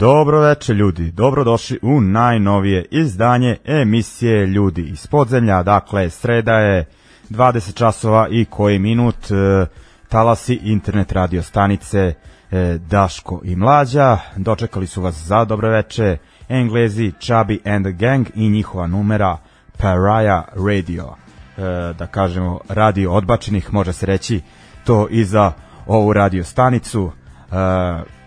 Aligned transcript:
Dobro 0.00 0.40
veče 0.40 0.74
ljudi, 0.74 1.10
dobrodošli 1.10 1.78
u 1.82 2.00
najnovije 2.00 2.84
izdanje 2.90 3.56
emisije 3.64 4.46
Ljudi 4.46 4.82
iz 4.82 5.06
podzemlja, 5.06 5.62
dakle 5.62 6.10
sreda 6.10 6.54
je 6.54 6.84
20 7.30 7.74
časova 7.74 8.28
i 8.30 8.44
koji 8.44 8.78
minut 8.78 9.30
e, 9.30 9.66
talasi 10.08 10.54
internet 10.62 11.12
radio 11.12 11.42
stanice 11.42 12.14
e, 12.50 12.78
Daško 12.78 13.40
i 13.44 13.56
Mlađa, 13.56 14.18
dočekali 14.36 14.86
su 14.86 15.02
vas 15.02 15.14
za 15.14 15.44
dobro 15.44 15.70
veče 15.70 16.16
Englezi, 16.48 17.12
Chubby 17.20 17.74
and 17.74 17.86
the 17.86 17.92
Gang 17.92 18.26
i 18.34 18.50
njihova 18.50 18.86
numera 18.86 19.36
Pariah 19.78 20.44
Radio, 20.52 21.06
e, 21.06 21.62
da 21.98 22.06
kažemo 22.06 22.60
radio 22.68 23.12
odbačenih, 23.12 23.72
može 23.72 23.92
se 23.92 24.06
reći 24.06 24.40
to 24.84 25.08
i 25.10 25.24
za 25.24 25.52
ovu 25.86 26.12
radio 26.12 26.44
stanicu, 26.44 27.12
e, 27.52 28.19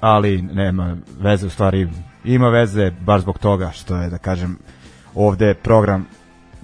ali 0.00 0.42
nema 0.42 0.96
veze 1.20 1.46
u 1.46 1.50
stvari 1.50 1.88
ima 2.24 2.48
veze 2.48 2.90
baš 2.90 3.20
zbog 3.20 3.38
toga 3.38 3.70
što 3.70 3.96
je 3.96 4.10
da 4.10 4.18
kažem 4.18 4.58
ovde 5.14 5.54
program 5.54 6.06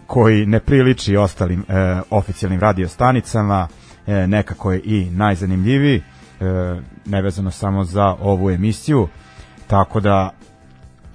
koji 0.06 0.47
ne 0.47 0.60
priliči 0.60 1.16
ostalim 1.16 1.65
e, 1.69 2.00
oficijalnim 2.10 2.60
radio 2.60 2.88
stanicama 2.88 3.69
e, 4.06 4.26
nekako 4.26 4.72
je 4.72 4.81
i 4.84 5.10
najzanimljiviji 5.10 5.97
e, 5.97 6.03
nevezano 7.04 7.50
samo 7.50 7.84
za 7.84 8.16
ovu 8.20 8.50
emisiju. 8.50 9.09
Tako 9.66 10.00
da 10.00 10.31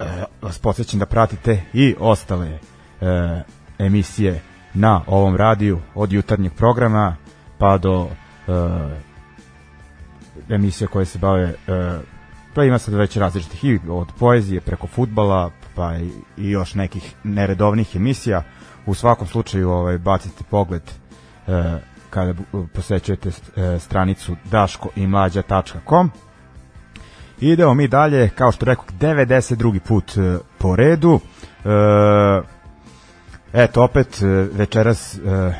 e, 0.00 0.04
vas 0.42 0.58
podsjećam 0.58 1.00
da 1.00 1.06
pratite 1.06 1.62
i 1.72 1.94
ostale 1.98 2.48
e, 2.48 2.58
emisije 3.78 4.40
na 4.74 5.02
ovom 5.06 5.36
radiju 5.36 5.80
od 5.94 6.12
jutarnjeg 6.12 6.52
programa 6.52 7.16
pa 7.58 7.78
do 7.78 8.08
e, 8.48 8.52
emisija 10.48 10.88
koje 10.88 11.06
se 11.06 11.18
bave 11.18 11.42
e, 11.42 11.54
pa 12.54 12.64
ima 12.64 12.78
sad 12.78 12.94
već 12.94 13.16
različitih 13.16 13.64
i 13.64 13.80
od 13.88 14.08
poezije 14.18 14.60
preko 14.60 14.86
futbala 14.86 15.50
pa 15.74 15.96
i, 15.96 16.10
i 16.36 16.50
još 16.50 16.74
nekih 16.74 17.14
neredovnih 17.24 17.96
emisija 17.96 18.42
u 18.86 18.94
svakom 18.94 19.26
slučaju 19.26 19.70
ovaj 19.70 19.98
bacite 19.98 20.44
pogled 20.50 20.82
e, 21.46 21.78
kada 22.10 22.34
posećujete 22.74 23.28
e, 23.28 23.78
stranicu 23.78 24.36
daškoimlađa.com 24.50 26.10
Idemo 27.40 27.74
mi 27.74 27.88
dalje, 27.88 28.28
kao 28.28 28.52
što 28.52 28.66
rekao, 28.66 28.84
92. 29.00 29.78
put 29.78 30.12
po 30.58 30.76
redu. 30.76 31.20
E, 31.64 31.68
eto, 33.52 33.82
opet 33.82 34.22
večeras 34.52 35.18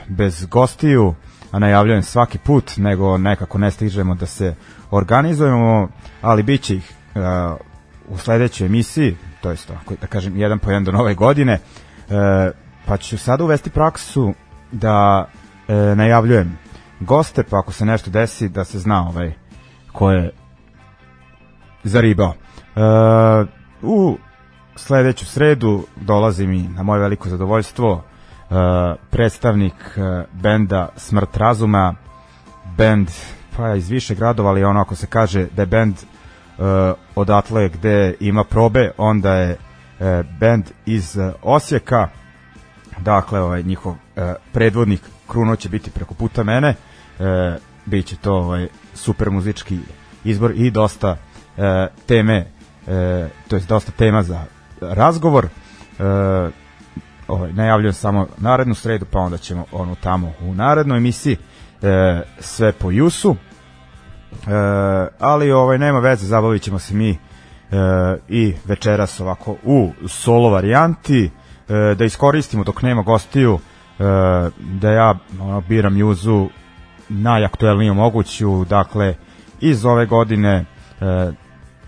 bez 0.08 0.46
gostiju, 0.46 1.14
najavljujem 1.52 2.02
svaki 2.02 2.38
put, 2.38 2.72
nego 2.76 3.18
nekako 3.18 3.58
ne 3.58 3.70
stižemo 3.70 4.14
da 4.14 4.26
se 4.26 4.54
organizujemo, 4.90 5.88
ali 6.22 6.42
bit 6.42 6.62
će 6.62 6.76
ih 6.76 6.92
uh, 7.14 7.22
u 8.08 8.18
sledećoj 8.18 8.66
emisiji, 8.66 9.16
to 9.40 9.50
jest 9.50 9.70
ako 9.70 9.94
da 10.00 10.06
kažem 10.06 10.36
jedan 10.36 10.58
po 10.58 10.70
jedan 10.70 10.84
do 10.84 10.92
nove 10.92 11.14
godine, 11.14 11.52
uh, 12.08 12.14
pa 12.86 12.96
ću 12.96 13.18
sada 13.18 13.44
uvesti 13.44 13.70
praksu 13.70 14.34
da 14.72 15.24
uh, 15.24 15.74
najavljujem 15.96 16.58
goste, 17.00 17.42
pa 17.42 17.58
ako 17.58 17.72
se 17.72 17.84
nešto 17.84 18.10
desi 18.10 18.48
da 18.48 18.64
se 18.64 18.78
zna 18.78 19.08
ovaj 19.08 19.32
ko 19.92 20.10
je 20.10 20.30
zaribao. 21.84 22.34
Uh, 22.76 23.48
u 23.82 24.18
sledeću 24.76 25.26
sredu 25.26 25.86
dolazi 25.96 26.46
mi 26.46 26.62
na 26.62 26.82
moje 26.82 27.00
veliko 27.00 27.28
zadovoljstvo 27.28 28.04
predstavnik 29.10 29.74
uh, 29.74 30.24
benda 30.32 30.88
Smrt 30.96 31.36
razuma, 31.36 31.94
bend 32.76 33.10
pa 33.56 33.74
iz 33.74 33.88
više 33.90 34.14
gradova, 34.14 34.50
ali 34.50 34.64
ono 34.64 34.80
ako 34.80 34.94
se 34.94 35.06
kaže 35.06 35.46
da 35.56 35.62
je 35.62 35.66
band 35.66 35.94
uh, 35.94 36.64
odatle 37.14 37.68
gde 37.68 38.14
ima 38.20 38.44
probe, 38.44 38.90
onda 38.98 39.34
je 39.34 39.52
uh, 39.52 40.06
band 40.40 40.64
iz 40.86 41.16
uh, 41.16 41.32
Osijeka, 41.42 42.08
dakle 42.98 43.40
ovaj 43.40 43.62
njihov 43.62 43.92
uh, 43.92 43.98
predvodnik 44.52 45.00
Kruno 45.28 45.56
će 45.56 45.68
biti 45.68 45.90
preko 45.90 46.14
puta 46.14 46.42
mene, 46.42 46.74
uh, 47.18 47.26
bit 47.86 48.06
će 48.06 48.16
to 48.16 48.34
ovaj, 48.34 48.68
super 48.94 49.30
muzički 49.30 49.78
izbor 50.24 50.52
i 50.54 50.70
dosta 50.70 51.10
uh, 51.10 51.64
teme, 52.06 52.46
uh, 52.86 52.92
to 53.48 53.56
je 53.56 53.62
dosta 53.68 53.92
tema 53.92 54.22
za 54.22 54.44
razgovor. 54.80 55.44
Uh, 55.98 56.52
ovaj, 57.28 57.52
najavljujem 57.52 57.92
samo 57.92 58.26
narednu 58.38 58.74
sredu, 58.74 59.04
pa 59.10 59.18
onda 59.18 59.38
ćemo 59.38 59.64
ono 59.72 59.94
tamo 59.94 60.32
u 60.40 60.54
narednoj 60.54 60.98
emisiji 60.98 61.36
e, 61.82 62.22
sve 62.38 62.72
po 62.72 62.90
Jusu. 62.90 63.36
E, 64.32 64.48
ali 65.18 65.52
ovaj 65.52 65.78
nema 65.78 65.98
veze, 65.98 66.26
zabavit 66.26 66.62
ćemo 66.62 66.78
se 66.78 66.94
mi 66.94 67.10
e, 67.10 67.16
i 68.28 68.54
večeras 68.64 69.20
ovako 69.20 69.56
u 69.64 69.92
solo 70.08 70.50
varijanti, 70.50 71.30
e, 71.68 71.94
da 71.94 72.04
iskoristimo 72.04 72.64
dok 72.64 72.82
nema 72.82 73.02
gostiju, 73.02 73.58
e, 73.98 74.02
da 74.58 74.90
ja 74.90 75.14
ono, 75.40 75.60
biram 75.60 75.96
juzu 75.96 76.48
najaktuelniju 77.08 77.94
moguću, 77.94 78.64
dakle 78.64 79.14
iz 79.60 79.84
ove 79.84 80.06
godine 80.06 80.64
e, 81.00 81.32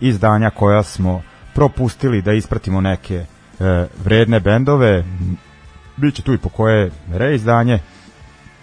izdanja 0.01 0.51
koja 0.51 0.83
smo 0.83 1.23
propustili 1.55 2.23
da 2.23 2.33
ispratimo 2.33 2.81
neke 2.81 3.25
e, 3.61 3.87
vredne 4.05 4.41
bendove. 4.41 5.05
Biće 5.97 6.23
tu 6.23 6.35
i 6.35 6.39
po 6.39 6.49
koje 6.49 6.91
reizdanje. 7.13 7.79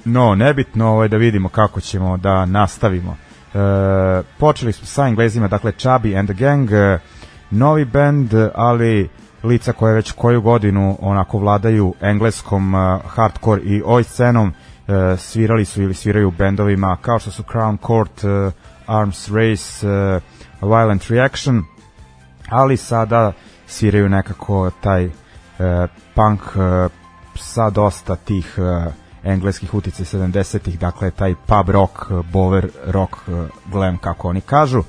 No 0.06 0.36
nebitno 0.36 1.04
je 1.04 1.10
da 1.10 1.18
vidimo 1.18 1.50
kako 1.50 1.82
ćemo 1.82 2.18
da 2.18 2.46
nastavimo. 2.46 3.18
E, 3.54 3.58
počeli 4.38 4.74
smo 4.74 4.86
sa 4.86 5.08
englezima 5.08 5.48
dakle 5.48 5.72
Chubby 5.72 6.20
and 6.20 6.30
the 6.30 6.38
Gang 6.38 6.72
e, 6.72 7.00
novi 7.52 7.86
band 7.86 8.34
ali 8.56 9.10
lica 9.44 9.74
koje 9.74 9.94
već 9.94 10.12
koju 10.12 10.42
godinu 10.42 10.98
onako 11.02 11.38
vladaju 11.38 11.94
engleskom 12.02 12.74
uh, 12.74 13.02
hardcore 13.06 13.62
i 13.62 13.82
oj 13.86 14.04
scenom 14.04 14.48
uh, 14.48 15.20
svirali 15.20 15.66
su 15.66 15.82
ili 15.82 15.94
sviraju 15.94 16.32
bendovima 16.32 16.98
kao 17.02 17.20
što 17.20 17.32
su 17.32 17.44
Crown 17.44 17.78
Court, 17.88 18.24
uh, 18.24 18.54
Arms 18.86 19.30
Race, 19.30 19.88
uh, 19.88 20.22
Violent 20.62 21.08
Reaction, 21.10 21.64
ali 22.50 22.78
sada 22.78 23.34
sviraju 23.68 24.10
nekako 24.10 24.72
taj 24.82 25.06
uh, 25.06 25.12
punk 26.16 26.42
uh, 26.42 26.92
sa 27.36 27.70
dosta 27.70 28.16
tih 28.16 28.56
uh, 28.58 28.94
engleskih 29.24 29.74
utice 29.74 30.04
70-ih, 30.04 30.80
dakle 30.80 31.12
taj 31.12 31.36
pub 31.36 31.70
rock, 31.70 32.12
bover 32.32 32.70
rock, 32.86 33.16
glam 33.66 33.98
kako 33.98 34.30
oni 34.30 34.42
kažu. 34.42 34.84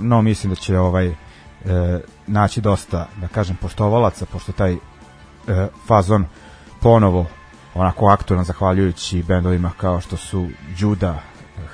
no 0.00 0.22
mislim 0.22 0.50
da 0.50 0.56
će 0.56 0.78
ovaj 0.78 1.14
naći 2.26 2.60
dosta, 2.60 3.08
da 3.20 3.28
kažem, 3.28 3.56
poštovalaca, 3.56 4.26
pošto 4.26 4.52
taj 4.52 4.72
e, 4.72 4.76
fazon 5.86 6.26
ponovo 6.80 7.26
onako 7.74 8.06
aktualan 8.06 8.44
zahvaljujući 8.44 9.22
bendovima 9.22 9.70
kao 9.76 10.00
što 10.00 10.16
su 10.16 10.48
Juda, 10.78 11.18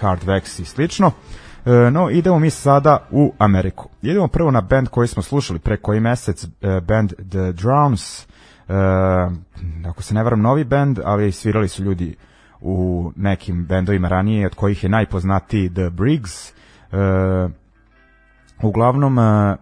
Hardvex 0.00 0.62
i 0.62 0.64
slično. 0.64 1.06
E, 1.06 1.39
no, 1.90 2.10
idemo 2.10 2.38
mi 2.38 2.50
sada 2.50 3.06
u 3.10 3.32
Ameriku. 3.38 3.88
Idemo 4.02 4.28
prvo 4.28 4.50
na 4.50 4.60
band 4.60 4.88
koji 4.88 5.08
smo 5.08 5.22
slušali 5.22 5.58
pre 5.58 5.76
koji 5.76 6.00
mesec, 6.00 6.44
e, 6.44 6.80
band 6.80 7.12
The 7.30 7.52
Drowns, 7.52 8.26
e, 8.68 8.74
ako 9.88 10.02
se 10.02 10.14
ne 10.14 10.22
varam 10.22 10.40
novi 10.40 10.64
band, 10.64 11.00
ali 11.04 11.32
svirali 11.32 11.68
su 11.68 11.84
ljudi 11.84 12.16
u 12.60 13.12
nekim 13.16 13.66
bendovima 13.66 14.08
ranije, 14.08 14.46
od 14.46 14.54
kojih 14.54 14.84
je 14.84 14.90
najpoznatiji 14.90 15.74
The 15.74 15.90
Briggs. 15.90 16.50
E, 16.50 16.52
uglavnom, 18.62 19.18
e, 19.18 19.56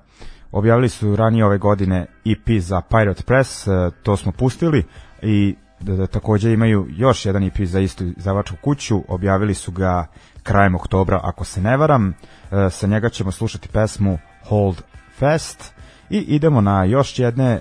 Objavili 0.53 0.89
su 0.89 1.17
ranije 1.17 1.45
ove 1.45 1.59
godine 1.59 2.07
EP 2.25 2.61
za 2.61 2.81
Pirate 2.81 3.23
Press, 3.23 3.67
e, 3.67 3.91
to 4.03 4.17
smo 4.17 4.33
pustili 4.33 4.85
i 5.23 5.57
da, 5.81 5.97
da, 5.97 6.07
takođe 6.07 6.53
imaju 6.53 6.87
još 6.91 7.27
jedan 7.27 7.43
EP 7.43 7.57
za 7.61 7.81
istu 7.81 8.05
zavačku 8.17 8.57
kuću, 8.63 9.03
objavili 9.09 9.55
su 9.55 9.73
ga 9.73 10.07
krajem 10.49 10.75
oktobra, 10.75 11.21
ako 11.23 11.45
se 11.45 11.61
ne 11.61 11.77
varam. 11.77 12.09
E, 12.09 12.71
sa 12.71 12.87
njega 12.87 13.09
ćemo 13.09 13.33
slušati 13.33 13.69
pesmu 13.69 14.19
Hold 14.49 14.83
Fast 15.19 15.73
i 16.11 16.19
idemo 16.19 16.61
na 16.61 16.85
još 16.85 17.19
jedne 17.19 17.51
e, 17.53 17.61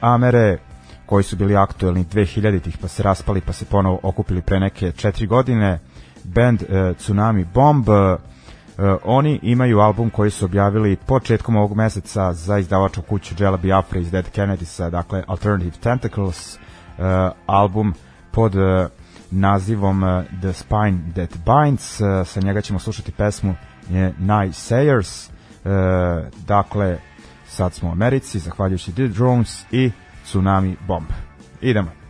Amere 0.00 0.58
koji 1.06 1.24
su 1.24 1.36
bili 1.36 1.56
aktuelni 1.56 2.04
2000-ih 2.04 2.78
pa 2.78 2.88
se 2.88 3.02
raspali 3.02 3.40
pa 3.40 3.52
se 3.52 3.64
ponovo 3.64 4.00
okupili 4.02 4.42
pre 4.42 4.60
neke 4.60 4.92
četiri 4.92 5.26
godine 5.26 5.78
band 6.24 6.62
Tsunami 6.98 7.44
Bomb 7.54 7.88
Uh, 8.78 8.84
oni 9.04 9.40
imaju 9.42 9.78
album 9.80 10.10
koji 10.10 10.30
su 10.30 10.44
objavili 10.44 10.96
početkom 10.96 11.56
ovog 11.56 11.76
meseca 11.76 12.32
za 12.32 12.58
izdavaču 12.58 13.02
kuću 13.02 13.34
Jella 13.38 13.56
Biafra 13.56 14.00
iz 14.00 14.10
Dead 14.10 14.24
Kennedys, 14.36 14.90
dakle 14.90 15.24
Alternative 15.26 15.76
Tentacles, 15.82 16.56
uh, 16.56 17.04
album 17.46 17.94
pod 18.32 18.54
uh, 18.54 18.62
nazivom 19.30 20.02
uh, 20.02 20.24
The 20.40 20.52
Spine 20.52 20.98
That 21.14 21.30
Binds, 21.44 22.00
uh, 22.00 22.26
sa 22.26 22.40
njega 22.40 22.60
ćemo 22.60 22.78
slušati 22.78 23.12
pesmu 23.12 23.54
je 23.90 24.14
Night 24.18 24.54
Sayers, 24.54 25.28
uh, 25.28 25.32
dakle 26.46 26.98
sad 27.46 27.74
smo 27.74 27.88
u 27.88 27.92
Americi, 27.92 28.38
zahvaljujući 28.38 28.92
The 28.92 29.08
Drones 29.08 29.64
i 29.70 29.90
Tsunami 30.24 30.76
Bomb. 30.86 31.08
Idemo. 31.60 32.07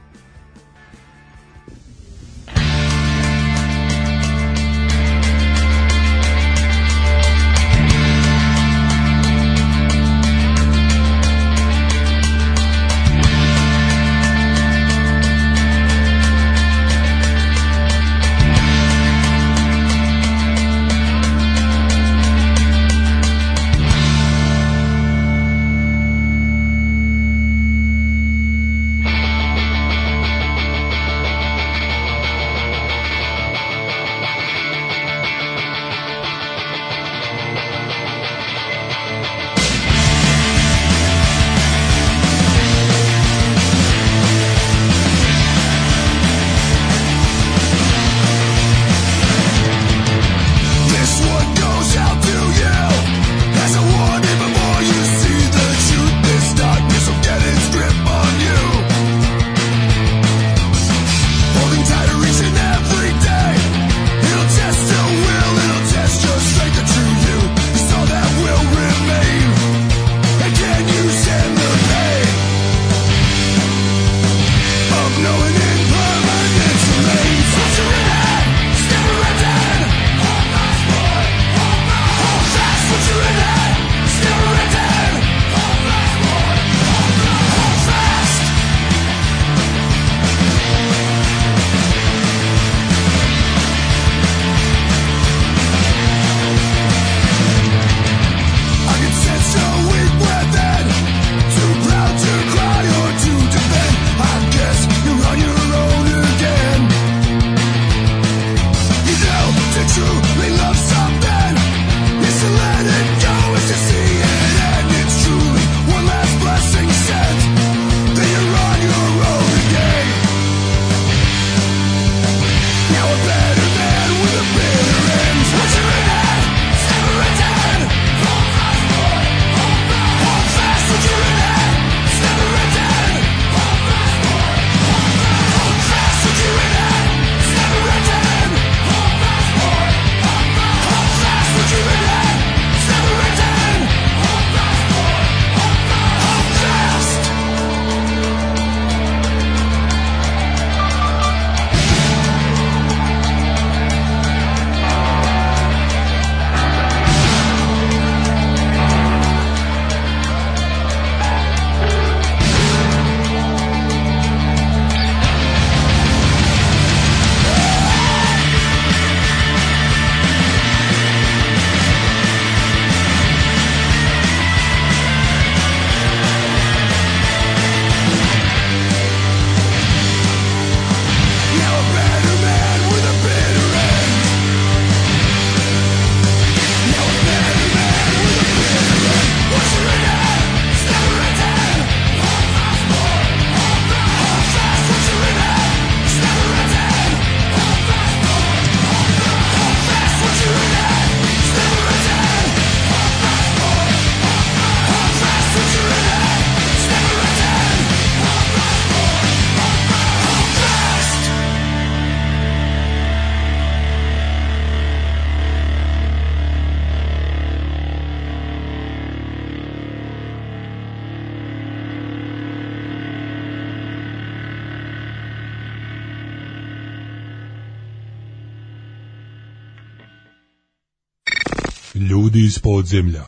Iz 232.58 232.62
podzemlja. 232.62 233.26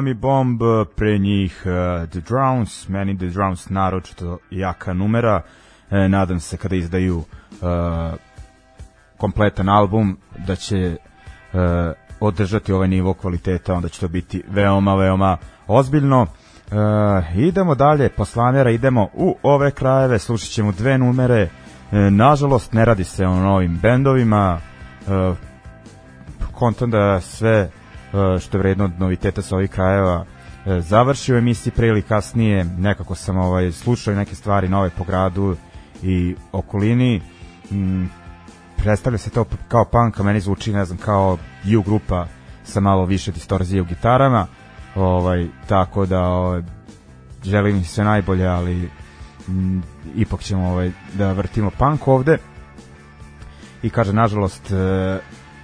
Tsunami 0.00 0.14
Bomb, 0.14 0.60
pre 0.96 1.18
njih 1.18 1.62
uh, 1.64 2.08
The 2.08 2.20
Drowns, 2.20 2.88
meni 2.88 3.18
The 3.18 3.26
Drowns 3.26 3.70
naročito 3.70 4.38
jaka 4.50 4.92
numera, 4.92 5.42
e, 5.90 6.08
nadam 6.08 6.40
se 6.40 6.56
kada 6.56 6.76
izdaju 6.76 7.16
uh, 7.16 7.24
kompletan 9.16 9.68
album 9.68 10.18
da 10.46 10.56
će 10.56 10.96
uh, 11.52 11.60
održati 12.20 12.72
ovaj 12.72 12.88
nivo 12.88 13.14
kvaliteta, 13.14 13.74
onda 13.74 13.88
će 13.88 14.00
to 14.00 14.08
biti 14.08 14.42
veoma, 14.48 14.94
veoma 14.94 15.36
ozbiljno. 15.66 16.22
Uh, 16.22 17.36
idemo 17.36 17.74
dalje, 17.74 18.08
poslanera, 18.08 18.70
idemo 18.70 19.08
u 19.14 19.36
ove 19.42 19.70
krajeve, 19.70 20.18
slušat 20.18 20.48
ćemo 20.48 20.72
dve 20.72 20.98
numere, 20.98 21.42
uh, 21.42 21.98
nažalost 21.98 22.72
ne 22.72 22.84
radi 22.84 23.04
se 23.04 23.26
o 23.26 23.34
novim 23.34 23.78
bendovima, 23.82 24.60
uh, 25.06 25.36
kontam 26.52 26.90
da 26.90 27.20
sve 27.20 27.50
E, 27.60 27.79
što 28.40 28.56
je 28.56 28.60
vredno 28.60 28.84
od 28.84 28.92
noviteta 28.98 29.42
sa 29.42 29.56
ovih 29.56 29.70
krajeva 29.70 30.24
e, 30.66 30.80
završio 30.80 31.38
emisiji 31.38 31.72
pre 31.76 31.88
ili 31.88 32.02
kasnije 32.02 32.64
nekako 32.64 33.14
sam 33.14 33.38
ovaj 33.38 33.72
slušao 33.72 34.14
neke 34.14 34.34
stvari 34.34 34.68
nove 34.68 34.90
po 34.90 35.04
gradu 35.04 35.56
i 36.02 36.36
okolini. 36.52 37.22
Mm, 37.70 38.04
predstavlja 38.76 39.18
se 39.18 39.30
to 39.30 39.44
kao 39.68 39.84
punk 39.84 40.20
a 40.20 40.22
meni 40.22 40.40
zvuči 40.40 40.72
ne 40.72 40.84
znam 40.84 40.98
kao 40.98 41.38
U 41.78 41.82
grupa 41.82 42.26
sa 42.64 42.80
malo 42.80 43.04
više 43.04 43.32
distorzije 43.32 43.82
u 43.82 43.84
gitarama 43.84 44.46
ovaj 44.94 45.46
tako 45.66 46.06
da 46.06 46.20
ovaj, 46.20 46.62
želim 47.44 47.76
im 47.76 47.84
sve 47.84 48.04
najbolje 48.04 48.46
ali 48.46 48.90
m, 49.48 49.82
ipak 50.16 50.40
ćemo 50.40 50.68
ovaj 50.68 50.90
da 51.14 51.32
vrtimo 51.32 51.70
punk 51.70 52.08
ovde. 52.08 52.38
I 53.82 53.90
kaže 53.90 54.12
nažalost 54.12 54.70
e, 54.70 55.18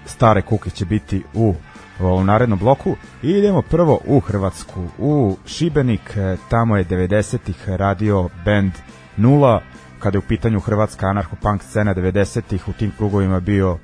stare 0.04 0.42
kuke 0.42 0.70
će 0.70 0.84
biti 0.84 1.22
u 1.34 1.54
u 2.00 2.24
narednom 2.24 2.58
bloku. 2.58 2.96
I 3.22 3.30
idemo 3.30 3.62
prvo 3.62 4.00
u 4.06 4.20
Hrvatsku, 4.20 4.84
u 4.98 5.36
Šibenik, 5.46 6.16
e, 6.16 6.36
tamo 6.50 6.76
je 6.76 6.84
90-ih 6.84 7.68
radio 7.68 8.28
band 8.44 8.72
Nula, 9.16 9.62
kada 9.98 10.16
je 10.16 10.18
u 10.18 10.28
pitanju 10.28 10.60
hrvatska 10.60 11.06
anarcho-punk 11.06 11.62
scena 11.62 11.94
90-ih, 11.94 12.68
u 12.68 12.72
tim 12.72 12.92
krugovima 12.96 13.40
bio 13.40 13.72
uh, 13.72 13.78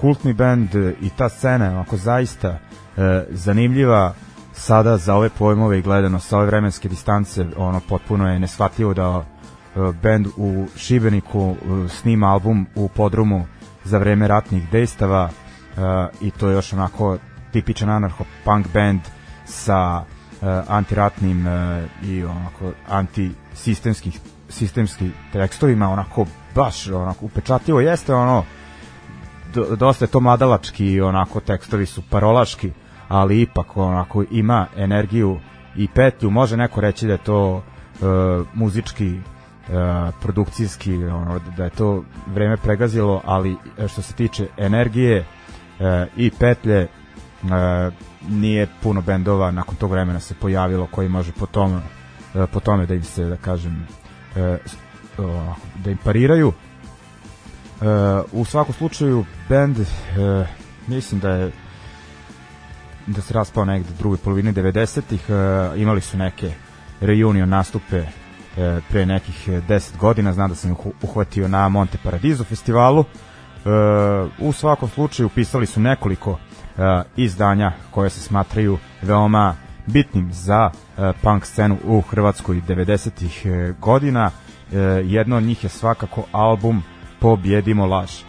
kultni 0.00 0.32
band. 0.32 0.74
I 1.00 1.10
ta 1.16 1.28
scena 1.28 1.64
je 1.64 1.70
onako 1.70 1.96
zaista 1.96 2.48
uh, 2.50 3.02
zanimljiva. 3.30 4.14
Sada 4.52 4.96
za 4.96 5.14
ove 5.14 5.28
pojmove 5.28 5.78
i 5.78 5.82
gledano 5.82 6.20
sa 6.20 6.36
ove 6.36 6.46
vremenske 6.46 6.88
distance 6.88 7.46
ono 7.56 7.80
potpuno 7.88 8.32
je 8.32 8.38
nesvatljivo 8.38 8.94
da 8.94 9.08
uh, 9.08 9.24
band 10.02 10.26
u 10.36 10.66
Šibeniku 10.76 11.56
snima 11.88 12.26
album 12.32 12.66
u 12.74 12.88
podrumu 12.88 13.46
za 13.84 13.98
vreme 13.98 14.28
ratnih 14.28 14.70
dejstava. 14.70 15.30
I 16.20 16.30
to 16.30 16.48
je 16.48 16.54
još 16.54 16.72
onako 16.72 17.18
tipičan 17.52 17.88
anarcho-punk 17.88 18.66
band 18.74 19.00
sa 19.44 20.02
uh, 20.02 20.48
antiratnim 20.68 21.46
uh, 21.46 21.52
i 22.08 22.24
onako 22.24 22.72
antisistemskih 22.88 24.20
sistemski 24.48 25.10
tekstovima, 25.32 25.88
onako 25.88 26.26
baš 26.54 26.88
onako 26.88 27.24
upečatljivo 27.24 27.80
jeste 27.80 28.14
ono 28.14 28.44
do, 29.54 29.76
dosta 29.76 30.04
je 30.04 30.08
to 30.08 30.20
mladalački 30.20 31.00
onako 31.00 31.40
tekstovi 31.40 31.86
su 31.86 32.02
parolaški 32.10 32.72
ali 33.08 33.40
ipak 33.40 33.76
onako 33.76 34.24
ima 34.30 34.66
energiju 34.76 35.38
i 35.76 35.88
petlju. 35.88 36.30
Može 36.30 36.56
neko 36.56 36.80
reći 36.80 37.06
da 37.06 37.12
je 37.12 37.18
to 37.18 37.54
uh, 37.54 37.62
muzički 38.54 39.14
uh, 39.14 40.14
produkcijski 40.20 41.04
ono, 41.04 41.40
da 41.56 41.64
je 41.64 41.70
to 41.70 42.04
vreme 42.26 42.56
pregazilo 42.56 43.22
ali 43.24 43.56
što 43.88 44.02
se 44.02 44.14
tiče 44.14 44.48
energije 44.56 45.20
uh, 45.20 45.86
i 46.16 46.30
petlje 46.38 46.88
e, 47.44 47.90
nije 48.28 48.68
puno 48.82 49.00
bendova 49.00 49.50
nakon 49.50 49.76
tog 49.76 49.90
vremena 49.90 50.20
se 50.20 50.34
pojavilo 50.34 50.86
koji 50.86 51.08
može 51.08 51.32
po 51.32 51.46
tome, 51.46 51.80
e, 52.34 52.46
po 52.46 52.60
tome 52.60 52.86
da 52.86 52.94
im 52.94 53.04
se, 53.04 53.24
da 53.24 53.36
kažem, 53.36 53.86
e, 54.36 54.58
da 55.84 55.90
im 55.90 55.98
pariraju. 56.04 56.52
E, 56.52 57.84
u 58.32 58.44
svakom 58.44 58.74
slučaju, 58.74 59.24
bend, 59.48 59.78
e, 59.80 59.84
mislim 60.86 61.20
da 61.20 61.30
je 61.30 61.52
da 63.06 63.20
se 63.20 63.34
raspao 63.34 63.64
negde 63.64 63.88
drugoj 63.98 64.18
polovini 64.18 64.52
90-ih, 64.52 65.30
e, 65.30 65.80
imali 65.80 66.00
su 66.00 66.16
neke 66.16 66.52
reunion 67.00 67.48
nastupe 67.48 67.96
e, 67.96 68.80
pre 68.90 69.06
nekih 69.06 69.48
10 69.48 69.96
godina, 69.96 70.32
znam 70.32 70.48
da 70.48 70.54
sam 70.54 70.72
ih 70.72 70.78
uhvatio 71.02 71.48
na 71.48 71.68
Monte 71.68 71.98
Paradiso 72.04 72.44
festivalu. 72.44 73.04
E, 73.04 73.68
u 74.38 74.52
svakom 74.52 74.88
slučaju 74.88 75.28
pisali 75.28 75.66
su 75.66 75.80
nekoliko 75.80 76.38
izdanja 77.16 77.72
koje 77.90 78.10
se 78.10 78.20
smatraju 78.20 78.78
veoma 79.02 79.54
bitnim 79.86 80.32
za 80.32 80.70
e, 80.70 81.12
punk 81.22 81.46
scenu 81.46 81.78
u 81.84 82.00
Hrvatskoj 82.00 82.62
90-ih 82.68 83.46
e, 83.46 83.74
godina. 83.80 84.30
E, 84.72 84.76
jedno 85.04 85.36
od 85.36 85.42
njih 85.42 85.64
je 85.64 85.70
svakako 85.70 86.24
album 86.32 86.82
Pobjedimo 87.20 87.86
laž. 87.86 88.10
E, 88.20 88.22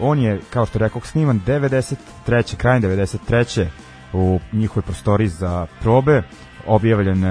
on 0.00 0.18
je, 0.18 0.40
kao 0.50 0.66
što 0.66 0.78
rekao, 0.78 1.00
sniman 1.00 1.40
93. 1.46 2.56
krajem 2.56 2.82
93. 2.82 3.66
u 4.12 4.40
njihovoj 4.52 4.82
prostori 4.82 5.28
za 5.28 5.66
probe, 5.80 6.22
objavljen 6.66 7.22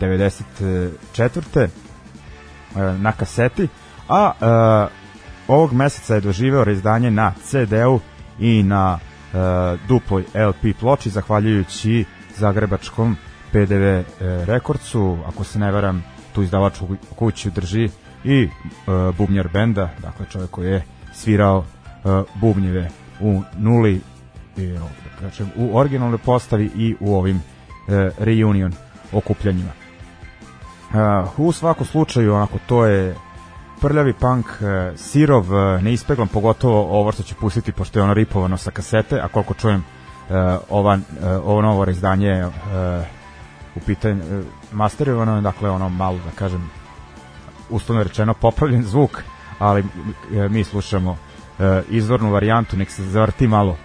94. 0.00 1.68
na 2.98 3.12
kaseti, 3.12 3.68
a 4.08 4.32
ovog 5.48 5.72
meseca 5.72 6.14
je 6.14 6.20
doživeo 6.20 6.64
reizdanje 6.64 7.10
na 7.10 7.32
CD-u 7.44 8.00
i 8.38 8.62
na 8.62 8.98
duploj 9.88 10.24
LP 10.34 10.78
ploči, 10.80 11.10
zahvaljujući 11.10 12.04
zagrebačkom 12.36 13.16
PDV 13.52 13.82
e, 13.84 14.04
rekordcu, 14.20 15.18
ako 15.26 15.44
se 15.44 15.58
ne 15.58 15.72
veram, 15.72 16.04
tu 16.32 16.42
izdavaču 16.42 16.86
kuću 17.16 17.50
drži 17.50 17.88
i 18.24 18.42
e, 18.42 18.48
bubnjar 19.18 19.48
benda, 19.48 19.90
dakle 20.02 20.26
čovjek 20.32 20.50
koji 20.50 20.70
je 20.70 20.84
svirao 21.12 21.64
e, 21.64 22.22
bubnjeve 22.34 22.90
u 23.20 23.42
nuli 23.58 24.00
da 24.56 25.28
kažem, 25.28 25.50
u 25.56 25.78
originalnoj 25.78 26.18
postavi 26.18 26.70
i 26.76 26.96
u 27.00 27.14
ovim 27.14 27.36
e, 27.36 28.10
reunion 28.18 28.72
okupljanjima. 29.12 29.70
E, 29.70 29.76
u 31.36 31.52
svakom 31.52 31.86
slučaju, 31.86 32.34
onako, 32.34 32.58
to 32.66 32.86
je 32.86 33.14
prljavi 33.84 34.12
punk, 34.12 34.46
e, 34.46 34.92
sirov, 34.96 35.54
e, 35.54 35.82
neispeglan, 35.82 36.28
pogotovo 36.28 37.00
ovo 37.00 37.12
što 37.12 37.22
će 37.22 37.34
pustiti, 37.34 37.72
pošto 37.72 37.98
je 37.98 38.02
ono 38.02 38.14
ripovano 38.14 38.56
sa 38.56 38.70
kasete, 38.70 39.20
a 39.20 39.28
koliko 39.28 39.54
čujem, 39.54 39.80
e, 39.80 40.34
ova, 40.70 40.98
ovo 41.44 41.62
novo 41.62 41.90
izdanje 41.90 42.30
e, 42.30 42.48
u 43.74 43.80
pitanju 43.80 44.44
masterovano, 44.72 45.40
dakle 45.40 45.70
ono 45.70 45.88
malo 45.88 46.18
da 46.24 46.30
kažem 46.38 46.70
uslovno 47.70 48.02
rečeno 48.02 48.34
popravljen 48.34 48.82
zvuk, 48.82 49.22
ali 49.58 49.84
mi 50.50 50.64
slušamo 50.64 51.16
izvornu 51.90 52.30
varijantu, 52.30 52.76
nek 52.76 52.90
se 52.90 53.02
zavrti 53.02 53.48
malo 53.48 53.76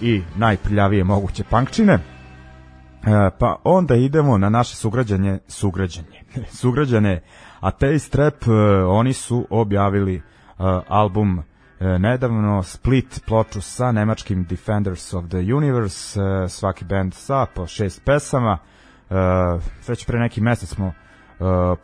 i 0.00 0.22
najprljavije 0.36 1.04
moguće 1.04 1.44
punkčine. 1.44 1.98
E, 3.06 3.30
pa 3.38 3.56
onda 3.64 3.94
idemo 3.94 4.38
na 4.38 4.48
naše 4.48 4.76
sugrađanje, 4.76 5.38
sugrađanje, 5.48 6.22
sugrađane 6.50 7.22
Ateist 7.60 8.14
Rap, 8.20 8.34
e, 8.46 8.50
oni 8.84 9.12
su 9.12 9.46
objavili 9.50 10.14
e, 10.16 10.20
album 10.88 11.42
nedavno 11.80 12.62
Split 12.62 13.20
ploču 13.26 13.60
sa 13.60 13.92
nemačkim 13.92 14.44
Defenders 14.44 15.14
of 15.14 15.24
the 15.28 15.38
Universe, 15.54 16.20
svaki 16.48 16.84
band 16.84 17.14
sa 17.14 17.46
po 17.54 17.66
šest 17.66 18.04
pesama, 18.04 18.58
već 19.88 20.06
pre 20.06 20.18
neki 20.18 20.40
mesec 20.40 20.68
smo 20.68 20.92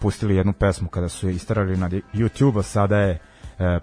pustili 0.00 0.36
jednu 0.36 0.52
pesmu 0.52 0.88
kada 0.88 1.08
su 1.08 1.28
je 1.28 1.34
istarali 1.34 1.76
na 1.76 1.90
YouTube, 1.90 2.58
a 2.58 2.62
sada 2.62 2.98
je 2.98 3.18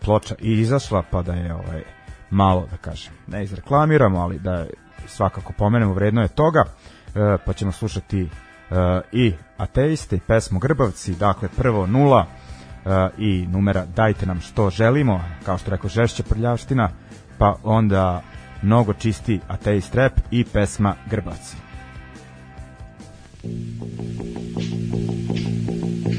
ploča 0.02 0.36
i 0.40 0.52
izašla, 0.52 1.04
pa 1.12 1.22
da 1.22 1.34
je 1.34 1.54
ovaj, 1.54 1.84
malo, 2.30 2.68
da 2.72 2.78
kažem, 2.78 3.14
ne 3.28 3.44
izreklamiramo, 3.44 4.20
ali 4.20 4.40
da 4.40 4.54
je 4.54 4.70
svakako 5.08 5.54
pomenemo, 5.58 5.94
vredno 5.94 6.22
je 6.22 6.28
toga, 6.28 6.64
uh, 6.66 7.01
pa 7.46 7.54
ćemo 7.54 7.72
slušati 7.72 8.22
uh, 8.22 8.78
i 9.12 9.34
ateiste 9.58 10.16
i 10.16 10.20
pesmu 10.20 10.60
Grbavci, 10.60 11.16
dakle 11.16 11.50
prvo 11.58 11.88
nula 11.88 12.26
uh, 12.26 12.92
i 13.18 13.48
numera 13.48 13.86
Dajte 13.86 14.26
nam 14.26 14.42
što 14.42 14.70
želimo, 14.70 15.22
kao 15.46 15.58
što 15.58 15.72
rekao 15.72 15.90
Žešća 15.90 16.24
prljavština, 16.24 16.90
pa 17.38 17.56
onda 17.64 18.22
mnogo 18.62 18.94
čisti 18.94 19.40
ateist 19.48 19.96
rap 19.96 20.14
i 20.32 20.44
pesma 20.44 20.96
Grbavci. 21.10 21.58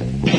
System 0.05 0.32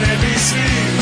ne 0.00 0.12
bi 0.22 0.38
svi 0.38 0.97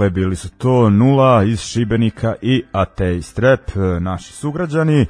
dakle, 0.00 0.10
bili 0.10 0.36
su 0.36 0.48
to 0.48 0.90
Nula 0.90 1.44
iz 1.44 1.60
Šibenika 1.60 2.34
i 2.42 2.64
Ateist 2.72 3.38
Rap, 3.38 3.60
e, 3.76 4.00
naši 4.00 4.32
sugrađani. 4.32 5.00
E, 5.00 5.06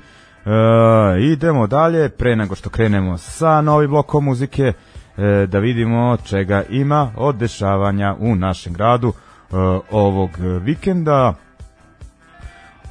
idemo 1.20 1.66
dalje, 1.66 2.08
pre 2.08 2.36
nego 2.36 2.54
što 2.54 2.70
krenemo 2.70 3.18
sa 3.18 3.60
novim 3.60 3.90
blokom 3.90 4.24
muzike, 4.24 4.72
e, 5.16 5.46
da 5.46 5.58
vidimo 5.58 6.16
čega 6.16 6.62
ima 6.70 7.12
od 7.16 7.36
dešavanja 7.36 8.16
u 8.18 8.36
našem 8.36 8.72
gradu 8.72 9.08
e, 9.08 9.54
ovog 9.90 10.30
vikenda. 10.62 11.34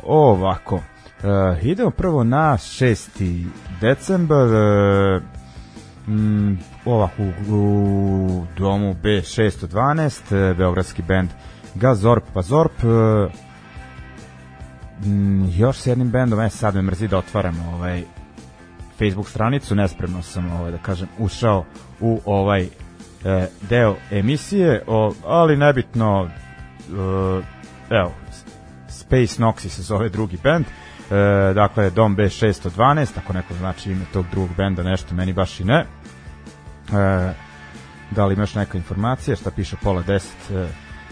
Ovako, 0.04 0.80
e, 1.24 1.60
idemo 1.62 1.90
prvo 1.92 2.24
na 2.24 2.58
6. 2.58 3.46
decembar, 3.82 4.48
e, 4.48 5.20
mm, 6.08 6.58
ovako 6.86 7.24
u, 7.24 7.56
u 7.56 8.46
domu 8.58 8.96
B612, 9.04 10.52
e, 10.52 10.54
beogradski 10.54 11.02
band 11.74 11.82
Gazorp 11.82 12.24
Pazorp, 12.34 12.84
e, 12.84 12.88
mm, 15.08 15.50
još 15.56 15.78
s 15.78 15.88
jednim 15.88 16.10
bendom, 16.10 16.40
e 16.40 16.50
sad 16.50 16.76
me 16.76 16.82
mrzi 16.82 17.08
da 17.08 17.18
otvaram 17.18 17.60
ovaj 17.74 18.04
Facebook 18.98 19.30
stranicu, 19.30 19.76
nespremno 19.76 20.22
sam 20.22 20.52
ovaj 20.52 20.72
da 20.72 20.78
kažem 20.78 21.08
ušao 21.20 21.66
u 22.00 22.22
ovaj 22.26 22.64
e, 22.64 23.48
deo 23.70 23.96
emisije, 24.12 24.84
o, 24.88 25.14
ali 25.26 25.58
nebitno 25.58 26.30
e, 26.30 26.92
evo 27.90 28.12
Space 28.90 29.42
Noxy 29.42 29.68
se 29.68 29.82
zove 29.82 30.10
drugi 30.10 30.38
bend 30.44 30.66
e, 30.66 31.54
dakle 31.54 31.90
Dom 31.90 32.18
B612 32.18 33.08
ako 33.18 33.34
neko 33.34 33.54
znači 33.54 33.92
ime 33.92 34.06
tog 34.14 34.26
drugog 34.32 34.50
benda 34.58 34.84
nešto 34.84 35.16
meni 35.16 35.34
baš 35.34 35.60
i 35.60 35.64
ne. 35.64 35.80
E, 35.80 37.34
da 38.12 38.26
li 38.26 38.34
imaš 38.34 38.56
neka 38.56 38.78
informacija 38.78 39.36
šta 39.36 39.52
piše 39.52 39.76
pola 39.84 40.04
10 40.04 40.22
e, 40.52 40.68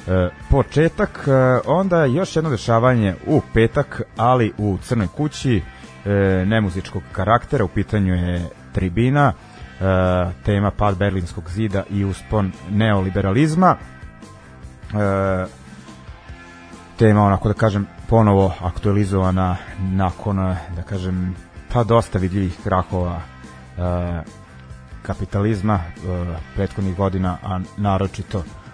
e, 0.08 0.30
početak 0.50 1.28
e, 1.28 1.32
onda 1.66 2.06
još 2.06 2.36
jedno 2.36 2.50
dešavanje 2.50 3.16
u 3.26 3.42
petak 3.54 4.02
ali 4.18 4.54
u 4.58 4.78
Crnoj 4.82 5.08
kući 5.08 5.62
e, 6.06 6.10
nemuzičkog 6.46 7.04
karaktera 7.12 7.66
u 7.66 7.68
pitanju 7.68 8.16
je 8.16 8.50
tribina 8.74 9.34
e, 9.34 9.84
tema 10.46 10.72
pad 10.72 10.98
berlinskog 10.98 11.50
zida 11.50 11.84
i 11.90 12.06
uspon 12.06 12.52
neoliberalizma. 12.70 13.76
E, 13.76 15.46
tema 16.98 17.24
onako 17.24 17.48
da 17.48 17.54
kažem 17.54 17.88
ponovo 18.10 18.54
aktualizovana 18.62 19.58
nakon 19.80 20.38
da 20.76 20.82
kažem 20.90 21.36
pa 21.74 21.84
dosta 21.84 22.20
vidljivih 22.20 22.58
krakova 22.64 23.22
e, 23.78 23.82
kapitalizma 25.02 25.74
e, 25.74 25.90
prethodnih 26.56 26.96
godina 26.96 27.38
a 27.44 27.60
naročito 27.78 28.40
e, 28.40 28.67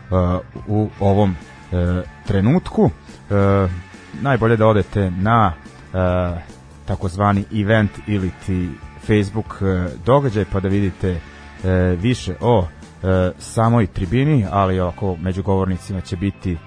u 0.68 0.90
ovom 1.00 1.36
e, 1.72 2.02
trenutku 2.28 2.90
e, 2.90 3.34
najbolje 4.22 4.58
da 4.58 4.68
odete 4.68 5.12
na 5.12 5.54
e, 5.54 5.98
takozvani 6.86 7.46
event 7.62 7.92
ili 8.08 8.32
ti 8.46 8.70
Facebook 9.08 9.62
e, 9.62 9.88
događaj 10.06 10.46
pa 10.52 10.60
da 10.60 10.68
vidite 10.68 11.10
e, 11.10 11.70
više 12.02 12.36
o 12.42 12.68
e, 13.04 13.32
samoj 13.38 13.88
tribini 13.88 14.46
ali 14.52 14.80
oko 14.80 15.16
među 15.16 15.44
govornicima 15.44 16.02
će 16.02 16.16
biti 16.16 16.58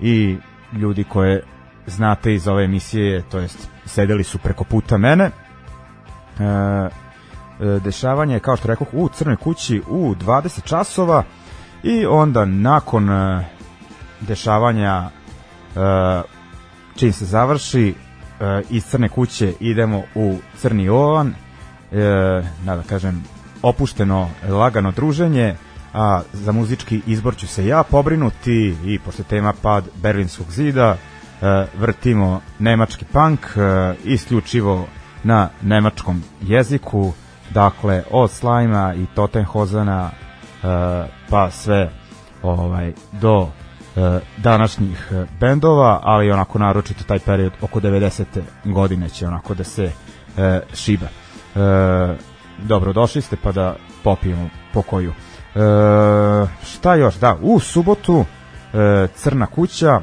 i 0.00 0.36
ljudi 0.72 1.04
koje 1.04 1.42
znate 1.86 2.34
iz 2.34 2.48
ove 2.48 2.64
emisije, 2.64 3.22
to 3.30 3.38
jest 3.38 3.68
sedeli 3.84 4.24
su 4.24 4.38
preko 4.38 4.64
puta 4.64 4.98
mene. 4.98 5.24
E, 5.24 5.30
e, 6.44 6.90
dešavanje 7.84 8.34
je, 8.34 8.40
kao 8.40 8.56
što 8.56 8.68
rekoh, 8.68 8.88
u 8.92 9.08
Crnoj 9.08 9.36
kući 9.36 9.82
u 9.88 10.14
20 10.14 10.64
časova 10.64 11.22
i 11.82 12.06
onda 12.06 12.44
nakon 12.44 13.10
e, 13.10 13.44
dešavanja 14.20 15.02
e, 15.04 15.10
čim 16.96 17.12
se 17.12 17.24
završi 17.24 17.94
e, 18.40 18.62
iz 18.70 18.84
Crne 18.84 19.08
kuće 19.08 19.52
idemo 19.60 20.02
u 20.14 20.38
Crni 20.56 20.88
Ovan 20.88 21.34
da, 22.64 22.76
da 22.76 22.82
kažem 22.88 23.24
opušteno 23.62 24.30
lagano 24.48 24.90
druženje 24.90 25.56
a 25.94 26.22
za 26.32 26.52
muzički 26.52 27.00
izbor 27.06 27.36
ću 27.36 27.46
se 27.46 27.66
ja 27.66 27.82
pobrinuti 27.82 28.76
i 28.84 28.98
pošto 28.98 29.22
tema 29.22 29.52
pad 29.62 29.84
Berlinskog 29.94 30.50
zida 30.50 30.96
vrtimo 31.78 32.40
nemački 32.58 33.04
punk 33.04 33.40
isključivo 34.04 34.86
na 35.24 35.48
nemačkom 35.62 36.22
jeziku 36.42 37.12
dakle 37.50 38.02
od 38.10 38.30
Slajma 38.30 38.94
i 38.94 39.06
Totenhozana 39.14 40.10
pa 41.30 41.50
sve 41.50 41.90
ovaj 42.42 42.92
do 43.12 43.48
e, 43.96 44.20
današnjih 44.36 45.08
e, 45.12 45.24
bendova 45.40 46.00
ali 46.02 46.30
onako 46.30 46.58
naročito 46.58 47.04
taj 47.04 47.18
period 47.18 47.52
oko 47.60 47.80
90. 47.80 48.24
godine 48.64 49.08
će 49.08 49.26
onako 49.26 49.54
da 49.54 49.64
se 49.64 49.90
e, 50.36 50.60
šiba. 50.74 51.06
E, 51.06 51.58
dobro 52.62 52.92
došli 52.92 53.22
ste 53.22 53.36
pa 53.36 53.52
da 53.52 53.76
popijemo 54.02 54.48
po 54.72 54.82
koju. 54.82 55.10
E, 55.10 55.14
šta 56.64 56.94
još? 56.94 57.14
Da 57.14 57.36
u 57.42 57.60
subotu 57.60 58.24
e, 58.74 59.08
Crna 59.14 59.46
kuća 59.46 60.00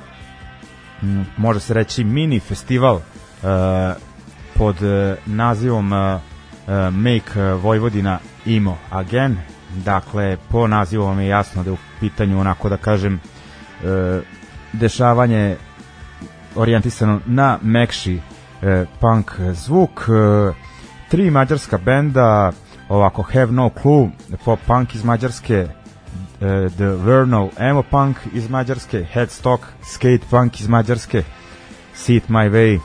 može 1.37 1.59
se 1.59 1.73
reći 1.73 2.03
mini 2.03 2.39
festival 2.39 2.97
e, 2.97 3.01
pod 4.57 4.83
e, 4.83 5.15
nazivom 5.25 5.93
e, 5.93 5.97
e, 5.97 6.19
Make 6.89 7.41
Vojvodina 7.41 8.19
Imo 8.45 8.77
Again 8.89 9.52
dakle 9.75 10.37
po 10.49 10.67
nazivu 10.67 11.05
vam 11.05 11.19
je 11.19 11.27
jasno 11.27 11.63
da 11.63 11.69
je 11.69 11.73
u 11.73 11.77
pitanju 11.99 12.39
onako 12.39 12.69
da 12.69 12.77
kažem 12.77 13.19
e, 13.83 14.21
dešavanje 14.73 15.55
orijentisano 16.55 17.19
na 17.25 17.59
mekši 17.61 18.19
e, 18.61 18.85
punk 18.99 19.31
zvuk. 19.53 20.01
E, 20.09 20.53
tri 21.09 21.31
mađarska 21.31 21.77
benda, 21.77 22.51
ovako 22.89 23.23
Have 23.23 23.51
No 23.51 23.69
Clue, 23.81 24.09
pop 24.45 24.59
punk 24.67 24.95
iz 24.95 25.03
Mađarske, 25.03 25.67
e, 26.41 26.69
The 26.69 26.85
Vernal 26.85 27.49
Emo 27.57 27.83
Punk 27.83 28.17
iz 28.33 28.49
Mađarske, 28.49 29.05
Headstock, 29.13 29.63
Skate 29.83 30.25
Punk 30.29 30.59
iz 30.59 30.67
Mađarske, 30.67 31.23
See 31.93 32.15
It 32.15 32.29
My 32.29 32.51
Way, 32.51 32.75
e, 32.75 32.79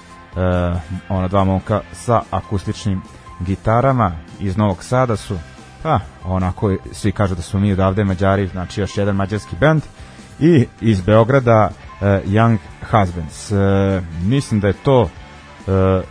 ona 1.09 1.29
dva 1.29 1.44
momka 1.44 1.81
sa 1.92 2.22
akustičnim 2.31 3.01
gitarama 3.40 4.12
iz 4.40 4.57
Novog 4.57 4.85
Sada 4.85 5.16
su 5.16 5.38
pa 5.82 6.00
onako 6.24 6.76
svi 6.92 7.12
kažu 7.12 7.34
da 7.34 7.42
su 7.42 7.58
mi 7.58 7.72
odavde 7.72 8.04
Mađari, 8.04 8.46
znači 8.46 8.80
još 8.80 8.96
jedan 8.96 9.16
mađarski 9.16 9.56
band 9.60 9.82
i 10.40 10.66
iz 10.80 11.00
Beograda 11.00 11.70
uh, 11.70 12.06
Young 12.06 12.58
Husbands. 12.90 13.50
Uh, 13.50 13.58
mislim 14.22 14.60
da 14.60 14.66
je 14.66 14.72
to 14.72 15.02
uh, 15.02 15.08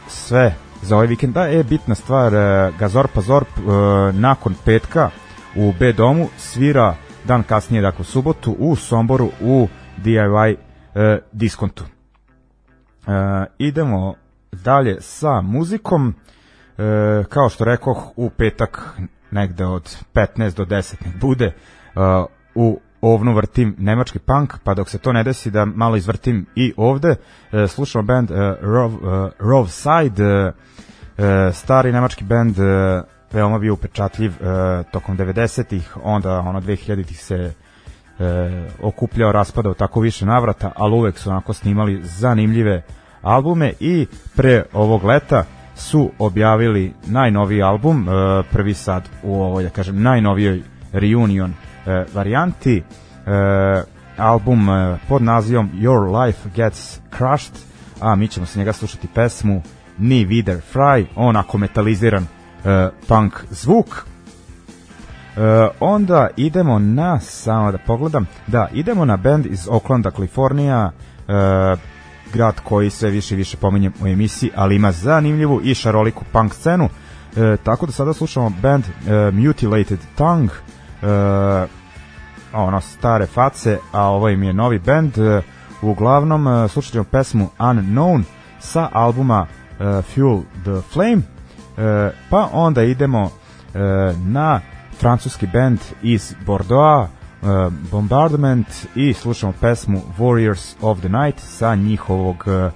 sve 0.08 0.56
za 0.82 0.96
ovaj 0.96 1.08
vikend. 1.08 1.34
Da, 1.34 1.46
je 1.46 1.64
bitna 1.64 1.96
stvar, 1.96 2.34
uh, 2.34 2.80
Gazor 2.80 3.08
Pazorp 3.08 3.48
uh, 3.58 3.66
nakon 4.16 4.56
petka 4.66 5.10
u 5.56 5.74
B 5.80 5.94
domu 5.94 6.28
svira 6.38 6.96
dan 7.26 7.44
kasnije, 7.44 7.82
dakle 7.82 8.02
u 8.02 8.04
subotu, 8.04 8.56
u 8.60 8.76
Somboru 8.76 9.30
u 9.42 9.68
DIY 10.04 10.56
uh, 10.56 11.02
diskontu. 11.32 11.84
Uh, 11.84 13.14
idemo 13.58 14.16
dalje 14.52 15.02
sa 15.02 15.42
muzikom. 15.42 16.16
E, 16.78 17.24
kao 17.30 17.50
što 17.50 17.66
rekoh, 17.66 18.12
u 18.16 18.30
petak 18.30 18.98
negde 19.32 19.66
od 19.66 19.98
15 20.14 20.56
do 20.56 20.66
10 20.66 21.06
nek 21.06 21.16
bude 21.22 21.54
uh, 21.96 22.02
u 22.56 22.80
ovnu 23.02 23.34
vrtim 23.34 23.76
nemački 23.78 24.20
punk, 24.20 24.54
pa 24.64 24.74
dok 24.74 24.90
se 24.90 24.98
to 24.98 25.14
ne 25.14 25.24
desi 25.24 25.52
da 25.52 25.66
malo 25.66 25.96
izvrtim 25.96 26.46
i 26.56 26.74
ovde, 26.78 27.10
uh, 27.10 27.70
slušamo 27.70 28.04
band 28.04 28.32
uh, 28.32 28.38
Rov, 28.62 28.94
uh, 28.94 29.32
Rov 29.40 29.68
Side, 29.68 30.46
uh, 30.46 30.54
stari 31.54 31.92
nemački 31.92 32.24
band, 32.24 32.56
veoma 33.32 33.60
bio 33.60 33.74
upečatljiv 33.74 34.34
tokom 34.92 35.18
90-ih, 35.18 35.98
onda 36.04 36.40
ono 36.40 36.62
2000-ih 36.62 37.24
se 37.24 37.54
uh, 38.20 38.26
okupljao, 38.82 39.32
raspadao 39.32 39.74
tako 39.74 40.00
više 40.00 40.26
navrata, 40.26 40.72
ali 40.76 40.96
uvek 40.96 41.18
su 41.18 41.30
onako 41.30 41.54
snimali 41.54 42.04
zanimljive 42.04 42.82
albume 43.22 43.74
i 43.80 44.08
pre 44.36 44.64
ovog 44.74 45.04
leta 45.04 45.46
su 45.78 46.12
objavili 46.20 46.94
najnoviji 47.06 47.62
album, 47.62 48.08
uh, 48.08 48.14
prvi 48.52 48.74
sad 48.74 49.10
u 49.24 49.42
ovoj, 49.42 49.64
da 49.64 49.70
kažem, 49.70 50.02
najnovijoj 50.02 50.62
reunion 50.92 51.52
uh, 51.52 52.16
varijanti, 52.16 52.84
uh, 52.84 53.84
album 54.18 54.68
pod 55.08 55.22
nazivom 55.22 55.72
Your 55.74 56.26
Life 56.26 56.50
Gets 56.56 57.00
Crushed, 57.18 57.54
a 58.02 58.16
mi 58.16 58.28
ćemo 58.28 58.46
se 58.46 58.60
njega 58.60 58.74
slušati 58.74 59.08
pesmu 59.08 59.62
Ni 59.98 60.26
Vider 60.26 60.62
Fry, 60.74 61.06
onako 61.16 61.58
metaliziran 61.58 62.28
punk 63.08 63.34
zvuk. 63.50 64.06
Onda 65.80 66.28
idemo 66.38 66.80
na, 66.80 67.20
samo 67.20 67.72
da 67.72 67.78
pogledam, 67.78 68.28
da, 68.48 68.68
idemo 68.74 69.06
na 69.06 69.18
band 69.18 69.46
iz 69.46 69.68
Oaklanda, 69.72 70.12
Kalifornija, 70.12 70.92
grad 72.34 72.60
koji 72.64 72.90
sve 72.90 73.10
više 73.10 73.34
i 73.34 73.38
više 73.38 73.58
pominjem 73.58 73.94
u 74.02 74.08
emisiji, 74.08 74.52
ali 74.56 74.76
ima 74.76 74.92
zanimljivu 74.92 75.62
i 75.64 75.76
šaroliku 75.76 76.24
punk 76.32 76.54
scenu. 76.54 76.90
E, 77.36 77.58
tako 77.64 77.86
da 77.86 77.92
sada 77.92 78.14
slušamo 78.14 78.50
band 78.62 78.84
e, 78.86 79.32
Mutilated 79.32 80.00
Tongue, 80.16 80.56
e, 81.02 81.68
ono, 82.54 82.82
stare 82.82 83.26
face, 83.26 83.78
a 83.92 84.04
ovo 84.04 84.30
im 84.30 84.44
je 84.44 84.54
novi 84.54 84.80
band. 84.80 85.18
E, 85.18 85.42
uglavnom, 85.82 86.48
e, 86.48 86.68
slušat 86.68 86.92
ćemo 86.92 87.04
pesmu 87.04 87.50
Unknown 87.60 88.24
sa 88.60 88.90
albuma 88.94 89.48
e, 89.80 90.02
Fuel 90.02 90.42
the 90.64 90.82
Flame, 90.94 91.22
e, 91.78 92.12
pa 92.30 92.50
onda 92.54 92.84
idemo 92.84 93.30
e, 93.74 93.80
na 94.26 94.62
francuski 95.00 95.48
band 95.48 95.80
iz 96.02 96.34
Bordeaux, 96.46 97.10
uh, 97.42 97.74
Bombardment 97.92 98.68
i 98.96 99.14
slušamo 99.14 99.54
pesmu 99.62 100.02
Warriors 100.18 100.76
of 100.82 101.00
the 101.00 101.10
Night 101.10 101.40
sa 101.40 101.76
njihovog 101.76 102.44
uh, 102.48 102.72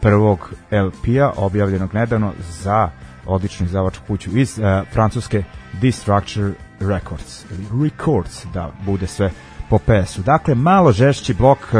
prvog 0.00 0.52
LP-a 0.70 1.30
objavljenog 1.36 1.94
nedavno 1.94 2.32
za 2.62 2.90
odličnu 3.26 3.66
izdavačku 3.66 4.04
kuću 4.06 4.38
iz 4.38 4.58
uh, 4.58 4.64
francuske 4.92 5.42
Destructure 5.80 6.52
Records 6.80 7.44
ili 7.50 7.84
Records 7.84 8.46
da 8.54 8.70
bude 8.86 9.06
sve 9.06 9.30
po 9.70 9.78
PS-u. 9.78 10.22
Dakle, 10.22 10.54
malo 10.54 10.92
žešći 10.92 11.34
blok, 11.34 11.58
uh, 11.58 11.78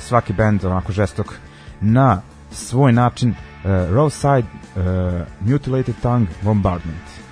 svaki 0.00 0.32
band 0.32 0.64
onako 0.64 0.92
žestok 0.92 1.34
na 1.80 2.22
svoj 2.50 2.92
način 2.92 3.30
uh, 3.30 3.36
Roadside, 3.90 4.44
uh, 4.76 4.82
Mutilated 5.40 5.94
Tongue, 6.02 6.28
Bombardment. 6.42 7.23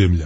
Ljudi 0.00 0.24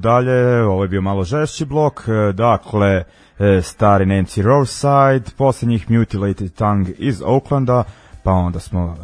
dalje, 0.00 0.62
ovo 0.62 0.82
je 0.82 0.88
bio 0.88 1.00
malo 1.00 1.24
žešći 1.24 1.64
blok, 1.64 2.02
e, 2.08 2.32
dakle, 2.32 3.04
e, 3.38 3.62
stari 3.62 4.04
Nancy 4.04 4.42
Roarside, 4.42 5.30
poslednjih 5.36 5.90
Mutilated 5.90 6.54
Tongue 6.54 6.92
iz 6.98 7.22
Oaklanda, 7.26 7.84
pa 8.22 8.32
onda 8.32 8.60
smo 8.60 8.96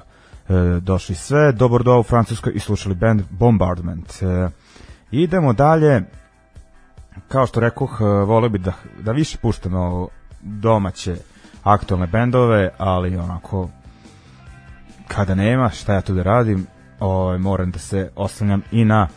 došli 0.81 1.15
sve. 1.15 1.53
Dobro 1.53 2.01
u 2.01 2.03
Francuskoj 2.03 2.53
i 2.55 2.61
slušali 2.61 2.95
band 2.95 3.23
Bombardment. 3.31 4.23
E, 4.23 4.49
idemo 5.11 5.53
dalje. 5.53 6.03
Kao 7.29 7.47
što 7.47 7.61
rekoh, 7.61 7.99
e, 8.01 8.05
volio 8.05 8.49
bi 8.49 8.59
da, 8.59 8.73
da 9.01 9.13
više 9.13 9.39
puštamo 9.39 10.09
domaće 10.43 11.17
aktualne 11.63 12.07
bendove, 12.07 12.71
ali 12.79 13.17
onako 13.17 13.69
kada 15.09 15.35
nema, 15.35 15.71
šta 15.71 15.95
ja 15.95 16.01
tu 16.01 16.15
da 16.15 16.23
radim, 16.23 16.67
ovaj, 17.01 17.39
moram 17.39 17.71
da 17.71 17.79
se 17.79 18.11
oslanjam 18.17 18.63
i 18.73 18.85
na 18.85 19.09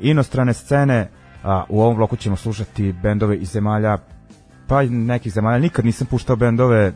inostrane 0.00 0.52
scene, 0.52 1.08
a 1.44 1.64
u 1.68 1.82
ovom 1.82 1.96
bloku 1.96 2.16
ćemo 2.16 2.36
slušati 2.36 2.92
bendove 2.92 3.36
iz 3.36 3.52
zemalja 3.52 3.98
pa 4.66 4.82
nekih 4.82 5.32
zemalja, 5.32 5.58
nikad 5.58 5.84
nisam 5.84 6.06
puštao 6.06 6.36
bendove 6.36 6.92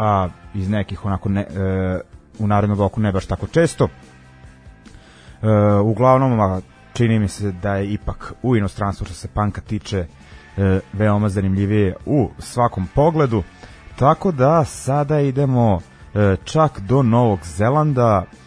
a 0.00 0.28
iz 0.54 0.68
nekih 0.68 1.04
onako 1.04 1.28
ne, 1.28 1.46
uh, 1.50 2.00
u 2.38 2.46
narednom 2.46 2.78
bloku 2.78 3.00
ne 3.00 3.12
baš 3.12 3.26
tako 3.26 3.46
često. 3.46 3.84
Uh, 3.84 3.90
uglavnom 5.84 6.40
a, 6.40 6.60
čini 6.92 7.18
mi 7.18 7.28
se 7.28 7.52
da 7.52 7.74
je 7.74 7.92
ipak 7.92 8.32
u 8.42 8.56
inostranstvu 8.56 9.04
što 9.04 9.14
se 9.14 9.28
panka 9.28 9.60
tiče 9.60 10.00
uh, 10.00 10.64
veoma 10.92 11.28
zanimljivije 11.28 11.96
u 12.06 12.30
svakom 12.38 12.88
pogledu. 12.94 13.42
Tako 13.96 14.32
da 14.32 14.64
sada 14.64 15.20
idemo 15.20 15.80
čak 16.44 16.80
do 16.80 17.02
Novog 17.02 17.40
Zelanda. 17.44 18.24
E, 18.32 18.39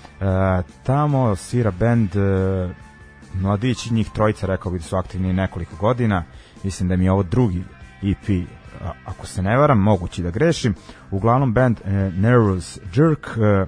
tamo 0.84 1.36
svira 1.36 1.71
band 1.71 2.15
e, 2.15 2.69
mladići, 3.34 3.93
njih 3.93 4.09
trojica, 4.09 4.47
rekao 4.47 4.71
bih 4.71 4.82
da 4.82 4.88
su 4.88 4.95
aktivni 4.95 5.34
nekoliko 5.34 5.76
godina. 5.76 6.24
Mislim 6.63 6.89
da 6.89 6.95
mi 6.95 7.05
je 7.05 7.11
ovo 7.11 7.24
drugi 7.24 7.63
EP, 8.03 8.47
a, 8.84 8.91
ako 9.05 9.26
se 9.26 9.41
ne 9.41 9.57
varam, 9.57 9.80
mogući 9.80 10.24
da 10.24 10.30
grešim. 10.30 10.76
Uglavnom 11.11 11.53
band 11.53 11.80
e, 11.86 11.91
Nervous 12.15 12.80
Jerk 12.95 13.28
e, 13.28 13.65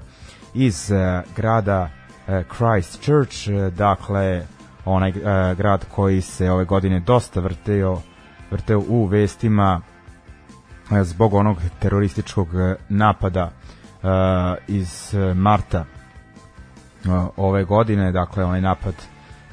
iz 0.54 0.92
e, 0.92 1.24
grada 1.36 1.90
e, 2.28 2.44
Christchurch, 2.58 3.48
e, 3.48 3.70
dakle 3.70 4.46
onaj 4.86 5.10
e, 5.10 5.14
grad 5.56 5.86
koji 5.96 6.22
se 6.22 6.52
ove 6.52 6.66
godine 6.66 7.00
dosta 7.00 7.40
vrteo, 7.40 8.02
vrteo 8.52 8.82
u 8.88 9.06
vestima 9.06 9.82
e, 10.92 11.04
zbog 11.04 11.34
onog 11.34 11.58
terorističkog 11.80 12.56
e, 12.56 12.76
napada 12.90 13.52
e, 13.52 14.08
iz 14.68 15.14
e, 15.14 15.34
marta 15.34 15.86
ove 17.38 17.64
godine, 17.64 18.12
dakle 18.12 18.46
onaj 18.46 18.62
napad 18.62 18.94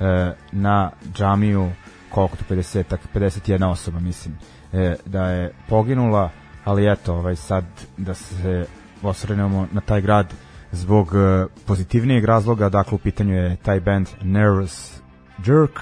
e, 0.00 0.32
na 0.52 0.90
džamiju 1.14 1.70
koliko 2.10 2.36
to 2.36 2.54
50 2.54 2.96
51 3.14 3.70
osoba 3.70 4.00
mislim 4.00 4.38
e, 4.72 4.96
da 5.06 5.28
je 5.28 5.52
poginula, 5.68 6.30
ali 6.64 6.92
eto 6.92 7.14
ovaj 7.14 7.36
sad 7.36 7.64
da 7.96 8.14
se 8.14 8.66
osvrnemo 9.02 9.66
na 9.72 9.80
taj 9.80 10.00
grad 10.00 10.34
zbog 10.72 11.14
e, 11.14 11.46
pozitivnijeg 11.66 12.24
razloga, 12.24 12.68
dakle 12.68 12.94
u 12.94 12.98
pitanju 12.98 13.34
je 13.34 13.56
taj 13.56 13.80
band 13.80 14.08
Nervous 14.22 15.00
Jerk, 15.46 15.80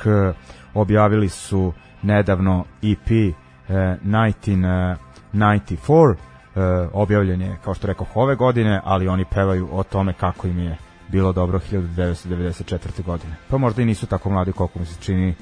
objavili 0.75 1.29
su 1.29 1.73
nedavno 2.03 2.65
EP 2.83 3.11
e, 3.11 3.33
1994, 3.69 6.15
e, 6.57 6.61
objavljen 6.93 7.41
je 7.41 7.59
kao 7.65 7.75
što 7.75 7.87
rekao 7.87 8.07
ove 8.15 8.35
godine, 8.35 8.81
ali 8.85 9.09
oni 9.09 9.25
pevaju 9.25 9.69
o 9.73 9.83
tome 9.83 10.13
kako 10.13 10.47
im 10.47 10.59
je 10.59 10.77
bilo 11.11 11.33
dobro 11.33 11.61
1994. 11.73 13.03
godine. 13.05 13.37
Pa 13.49 13.59
možda 13.59 13.83
i 13.83 13.85
nisu 13.85 14.07
tako 14.07 14.31
mladi 14.31 14.53
koliko 14.53 14.79
mi 14.79 14.87
se 14.87 15.01
čini 15.01 15.35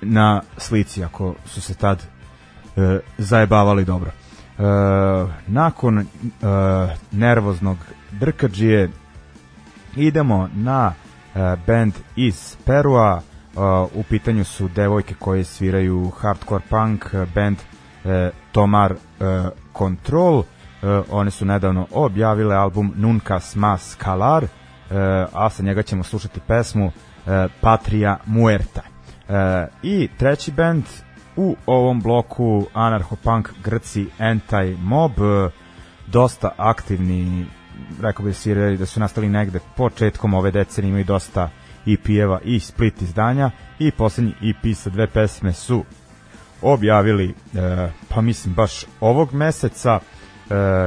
na 0.00 0.42
slici, 0.56 1.04
ako 1.04 1.34
su 1.46 1.60
se 1.60 1.74
tad 1.74 2.02
e, 2.76 3.00
zajebavali 3.18 3.84
dobro. 3.84 4.10
E, 4.10 4.62
nakon 5.46 5.98
e, 5.98 6.04
nervoznog 7.12 7.78
drkađije 8.12 8.90
idemo 9.96 10.48
na 10.54 10.92
e, 11.34 11.56
band 11.66 11.94
iz 12.16 12.56
Perua, 12.64 13.20
e, 13.20 13.60
u 13.94 14.02
pitanju 14.02 14.44
su 14.44 14.68
devojke 14.68 15.14
koje 15.14 15.44
sviraju 15.44 16.10
hardcore 16.10 16.64
punk, 16.68 17.04
band 17.34 17.56
e, 18.04 18.30
Tomar 18.52 18.92
e, 18.92 18.96
Control, 19.78 20.42
e, 20.42 20.44
one 21.10 21.30
su 21.30 21.44
nedavno 21.44 21.86
objavile 21.92 22.56
album 22.56 22.92
Nunca 22.96 23.40
Mas 23.54 23.96
Calar, 24.04 24.44
E, 24.44 24.67
a 25.32 25.50
sa 25.50 25.62
njega 25.62 25.82
ćemo 25.82 26.04
slušati 26.04 26.40
pesmu 26.46 26.86
e, 26.86 27.48
Patria 27.60 28.18
Muerta. 28.26 28.82
E, 29.28 29.66
I 29.82 30.08
treći 30.18 30.52
band 30.52 30.84
u 31.36 31.56
ovom 31.66 32.00
bloku 32.00 32.66
anarcho-punk 32.74 33.48
Grci 33.64 34.06
Anti-Mob, 34.18 35.50
dosta 36.06 36.50
aktivni, 36.56 37.46
rekao 38.00 38.24
bih 38.24 38.36
svirali 38.36 38.76
da 38.76 38.86
su 38.86 39.00
nastali 39.00 39.28
negde 39.28 39.58
početkom 39.76 40.34
ove 40.34 40.50
decenije, 40.50 40.88
imaju 40.88 41.04
dosta 41.04 41.50
EP-eva 41.86 42.40
i 42.44 42.60
split 42.60 43.02
izdanja 43.02 43.50
i 43.78 43.90
poslednji 43.90 44.34
EP 44.42 44.76
sa 44.76 44.90
dve 44.90 45.06
pesme 45.06 45.52
su 45.52 45.84
objavili, 46.62 47.34
pa 48.08 48.20
mislim 48.20 48.54
baš 48.54 48.84
ovog 49.00 49.34
meseca, 49.34 50.00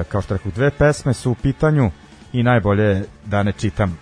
kao 0.07 0.21
što 0.21 0.33
rekao, 0.33 0.51
dve 0.51 0.71
pesme 0.71 1.13
su 1.13 1.31
u 1.31 1.35
pitanju, 1.35 1.91
i 2.33 2.43
najbolje 2.43 3.03
da 3.25 3.43
ne 3.43 3.51
čitam 3.51 3.97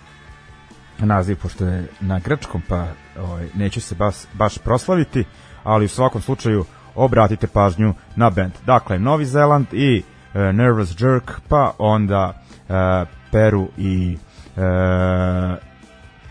naziv 0.98 1.36
pošto 1.36 1.66
je 1.66 1.88
na 2.00 2.18
grčkom 2.18 2.62
pa 2.68 2.86
ovaj, 3.18 3.48
neću 3.54 3.80
se 3.80 3.94
baš, 3.94 4.14
baš 4.32 4.58
proslaviti 4.58 5.24
ali 5.64 5.84
u 5.84 5.88
svakom 5.88 6.20
slučaju 6.20 6.64
obratite 6.94 7.46
pažnju 7.46 7.94
na 8.16 8.30
band. 8.30 8.52
Dakle 8.66 8.98
Novi 8.98 9.26
Zeland 9.26 9.66
i 9.72 10.02
uh, 10.02 10.40
Nervous 10.40 11.00
Jerk 11.00 11.30
pa 11.48 11.72
onda 11.78 12.42
uh, 12.68 13.08
Peru 13.32 13.68
i 13.78 14.18
uh, 14.56 14.62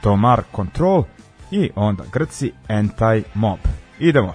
Tomar 0.01 0.43
Control 0.55 1.03
i 1.51 1.69
onda 1.75 2.03
Grci 2.13 2.51
Anti 2.67 3.23
Mob 3.33 3.59
idemo 3.99 4.33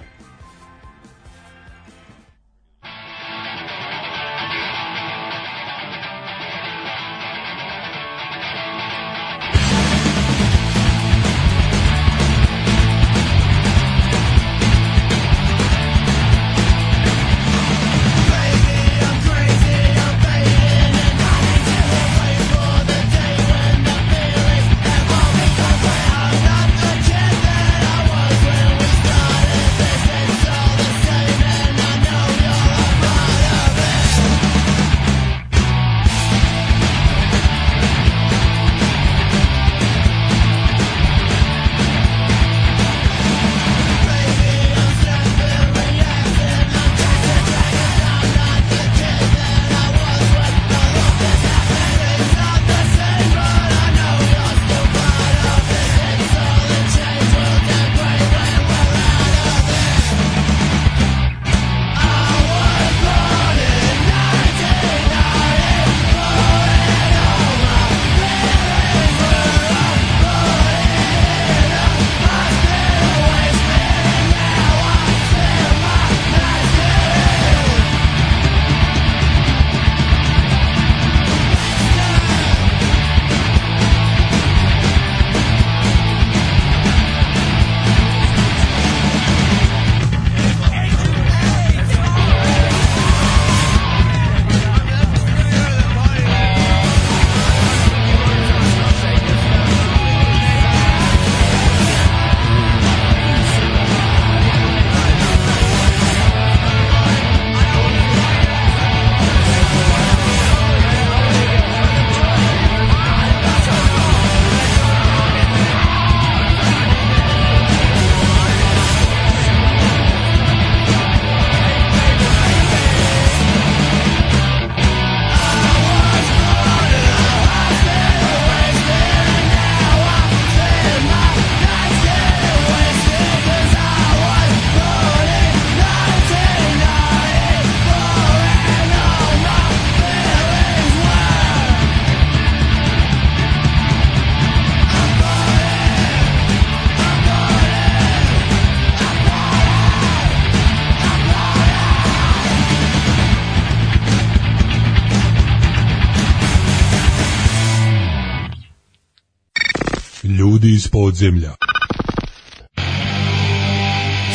ljudi 160.65 160.75
iz. 160.75 160.83
Si 160.83 160.89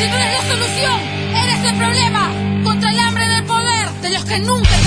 tú 0.09 0.17
eres 0.17 0.33
la 0.37 0.43
solución, 0.53 0.99
eres 1.43 1.61
el 1.71 1.77
problema 1.77 2.23
contra 2.65 2.91
el 2.91 2.99
hambre 2.99 3.27
del 3.29 3.45
poder 3.45 3.91
de 4.03 4.11
los 4.11 4.25
que 4.25 4.39
nunca 4.39 4.80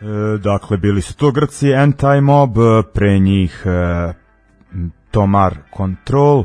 E, 0.00 0.38
dakle, 0.38 0.76
bili 0.76 1.02
su 1.02 1.16
to 1.16 1.30
Grci 1.30 1.66
Anti-Mob, 1.66 2.82
pre 2.94 3.18
njih 3.18 3.62
e, 3.66 4.12
Tomar 5.10 5.56
Control 5.76 6.44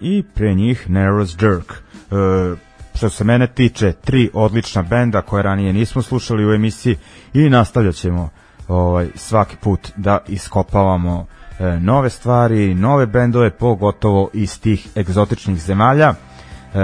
i 0.00 0.24
pre 0.34 0.54
njih 0.54 0.90
Narrows 0.90 1.44
Jerk. 1.44 1.72
E, 1.72 2.68
što 2.94 3.08
se 3.08 3.24
mene 3.24 3.46
tiče, 3.46 3.92
tri 3.92 4.30
odlična 4.34 4.82
benda 4.82 5.22
koje 5.22 5.42
ranije 5.42 5.72
nismo 5.72 6.02
slušali 6.02 6.46
u 6.46 6.52
emisiji 6.52 6.96
i 7.34 7.50
nastavljat 7.50 7.94
ćemo 7.94 8.28
ovaj, 8.68 9.08
svaki 9.14 9.56
put 9.56 9.88
da 9.96 10.18
iskopavamo 10.28 11.26
e, 11.58 11.80
nove 11.80 12.10
stvari, 12.10 12.74
nove 12.74 13.06
bendove, 13.06 13.50
pogotovo 13.50 14.30
iz 14.32 14.60
tih 14.60 14.88
egzotičnih 14.96 15.58
zemalja. 15.58 16.14
E, 16.14 16.78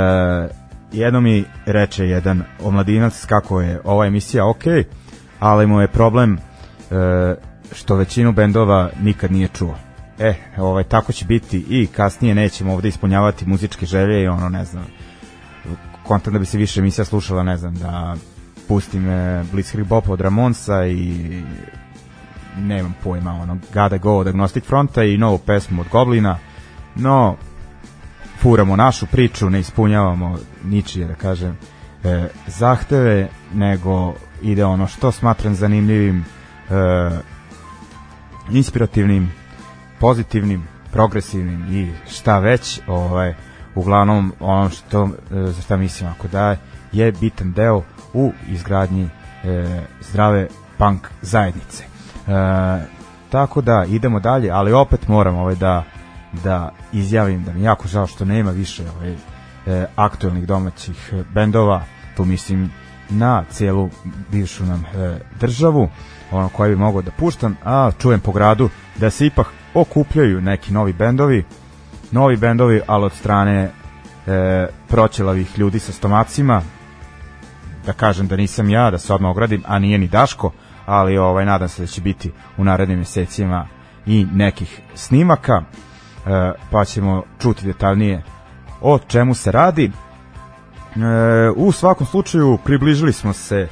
jedno 0.92 1.20
mi 1.20 1.44
reče 1.66 2.04
jedan 2.04 2.42
omladinac 2.62 3.24
kako 3.26 3.60
je 3.60 3.80
ova 3.84 4.06
emisija 4.06 4.48
ok, 4.48 4.64
ali 5.40 5.66
mu 5.66 5.80
je 5.80 5.88
problem 5.88 6.38
e, 6.90 7.34
što 7.72 7.96
većinu 7.96 8.32
bendova 8.32 8.90
nikad 9.02 9.32
nije 9.32 9.48
čuo. 9.48 9.74
E, 10.18 10.34
ovaj, 10.56 10.84
tako 10.84 11.12
će 11.12 11.24
biti 11.24 11.64
i 11.68 11.86
kasnije 11.86 12.34
nećemo 12.34 12.72
ovde 12.72 12.88
ispunjavati 12.88 13.46
muzičke 13.46 13.86
želje 13.86 14.22
i 14.22 14.28
ono, 14.28 14.48
ne 14.48 14.64
znam, 14.64 14.86
kontam 16.02 16.32
da 16.32 16.38
bi 16.38 16.46
se 16.46 16.58
više 16.58 16.80
emisija 16.80 17.04
slušala, 17.04 17.42
ne 17.42 17.56
znam, 17.56 17.74
da 17.74 18.16
pustim 18.68 19.08
e, 19.08 19.44
Blitzkrieg 19.52 19.86
Bop 19.86 20.08
od 20.08 20.20
Ramonsa 20.20 20.86
i 20.86 21.42
nemam 22.58 22.94
pojma, 23.02 23.32
ono, 23.32 23.58
Gotta 23.74 23.98
Go 23.98 24.18
od 24.18 24.26
Agnostic 24.26 24.64
Fronta 24.64 25.04
i 25.04 25.18
novu 25.18 25.38
pesmu 25.38 25.80
od 25.80 25.88
Goblina, 25.88 26.38
no, 26.94 27.36
furamo 28.38 28.76
našu 28.76 29.06
priču, 29.06 29.50
ne 29.50 29.60
ispunjavamo 29.60 30.38
ničije, 30.64 31.06
da 31.06 31.14
kažem, 31.14 31.56
e, 32.04 32.28
zahteve, 32.46 33.28
nego 33.54 34.14
ide 34.44 34.64
ono 34.64 34.86
što 34.86 35.12
smatram 35.12 35.54
zanimljivim, 35.54 36.24
e, 36.70 36.74
inspirativnim, 38.50 39.32
pozitivnim, 40.00 40.68
progresivnim 40.92 41.66
i 41.70 41.92
šta 42.10 42.38
već, 42.38 42.80
ovaj, 42.86 43.34
uglavnom 43.74 44.32
ono 44.40 44.70
što, 44.70 45.04
e, 45.04 45.10
za 45.30 45.62
šta 45.62 45.76
mislim 45.76 46.10
ako 46.10 46.28
da 46.28 46.56
je 46.92 47.12
bitan 47.12 47.52
deo 47.52 47.82
u 48.12 48.32
izgradnji 48.48 49.08
e, 49.44 49.80
zdrave 50.00 50.48
punk 50.78 51.08
zajednice. 51.22 51.84
E, 51.84 51.88
tako 53.30 53.60
da 53.60 53.84
idemo 53.88 54.20
dalje, 54.20 54.50
ali 54.50 54.72
opet 54.72 55.08
moram 55.08 55.36
ovaj 55.36 55.54
da 55.54 55.84
da 56.42 56.70
izjavim 56.92 57.44
da 57.44 57.52
mi 57.52 57.62
jako 57.62 57.88
žao 57.88 58.06
što 58.06 58.24
nema 58.24 58.50
više 58.50 58.82
ovaj, 58.96 59.12
e, 59.66 59.86
aktuelnih 59.96 60.46
domaćih 60.46 61.12
bendova, 61.34 61.84
tu 62.16 62.24
mislim 62.24 62.70
na 63.10 63.44
celu 63.50 63.90
bivšu 64.32 64.64
nam 64.64 64.84
e, 64.84 65.18
državu, 65.40 65.88
ono 66.30 66.48
koje 66.48 66.70
bi 66.70 66.76
mogao 66.76 67.02
da 67.02 67.10
puštam, 67.10 67.56
a 67.64 67.90
čujem 67.98 68.20
po 68.20 68.32
gradu 68.32 68.68
da 68.96 69.10
se 69.10 69.26
ipak 69.26 69.46
okupljaju 69.74 70.40
neki 70.40 70.72
novi 70.72 70.92
bendovi, 70.92 71.44
novi 72.10 72.36
bendovi, 72.36 72.80
ali 72.86 73.04
od 73.04 73.12
strane 73.12 73.70
e, 74.26 74.66
proćelavih 74.88 75.58
ljudi 75.58 75.78
sa 75.78 75.92
stomacima, 75.92 76.62
da 77.86 77.92
kažem 77.92 78.26
da 78.28 78.36
nisam 78.36 78.70
ja, 78.70 78.90
da 78.90 78.98
se 78.98 79.14
odmah 79.14 79.30
ogradim, 79.30 79.62
a 79.66 79.78
nije 79.78 79.98
ni 79.98 80.08
Daško, 80.08 80.52
ali 80.86 81.18
ovaj 81.18 81.44
nadam 81.44 81.68
se 81.68 81.82
da 81.82 81.86
će 81.86 82.00
biti 82.00 82.32
u 82.56 82.64
narednim 82.64 82.98
mesecima 82.98 83.66
i 84.06 84.26
nekih 84.32 84.80
snimaka, 84.94 85.62
e, 85.62 86.52
pa 86.70 86.84
ćemo 86.84 87.22
čuti 87.38 87.66
detaljnije 87.66 88.22
o 88.80 88.98
čemu 88.98 89.34
se 89.34 89.52
radi. 89.52 89.90
E, 90.96 91.50
u 91.56 91.72
svakom 91.72 92.06
slučaju 92.06 92.58
približili 92.64 93.12
smo 93.12 93.32
se 93.32 93.68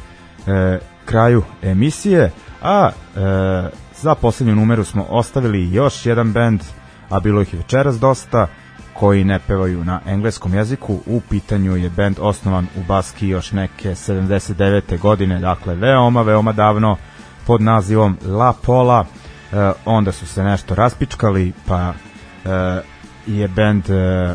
e, 0.46 0.78
kraju 1.04 1.42
emisije, 1.62 2.30
a 2.62 2.90
e, 2.90 3.20
za 4.00 4.14
poslednju 4.14 4.54
numeru 4.54 4.84
smo 4.84 5.06
ostavili 5.08 5.72
još 5.72 6.06
jedan 6.06 6.32
band, 6.32 6.60
a 7.08 7.20
bilo 7.20 7.42
ih 7.42 7.52
je 7.52 7.58
večeras 7.58 7.98
dosta, 7.98 8.46
koji 8.94 9.24
ne 9.24 9.38
pevaju 9.38 9.84
na 9.84 10.00
engleskom 10.06 10.54
jeziku. 10.54 11.00
U 11.06 11.20
pitanju 11.30 11.76
je 11.76 11.90
band 11.90 12.16
osnovan 12.20 12.66
u 12.76 12.82
Baski 12.88 13.28
još 13.28 13.52
neke 13.52 13.90
79. 13.90 14.98
godine, 14.98 15.38
dakle 15.38 15.74
veoma, 15.74 16.22
veoma 16.22 16.52
davno 16.52 16.96
pod 17.46 17.62
nazivom 17.62 18.18
La 18.26 18.52
Pola. 18.52 19.04
E, 19.52 19.72
onda 19.84 20.12
su 20.12 20.26
se 20.26 20.42
nešto 20.42 20.74
raspičkali, 20.74 21.52
pa 21.66 21.92
e, 22.44 22.82
je 23.26 23.48
band 23.48 23.90
e, 23.90 24.34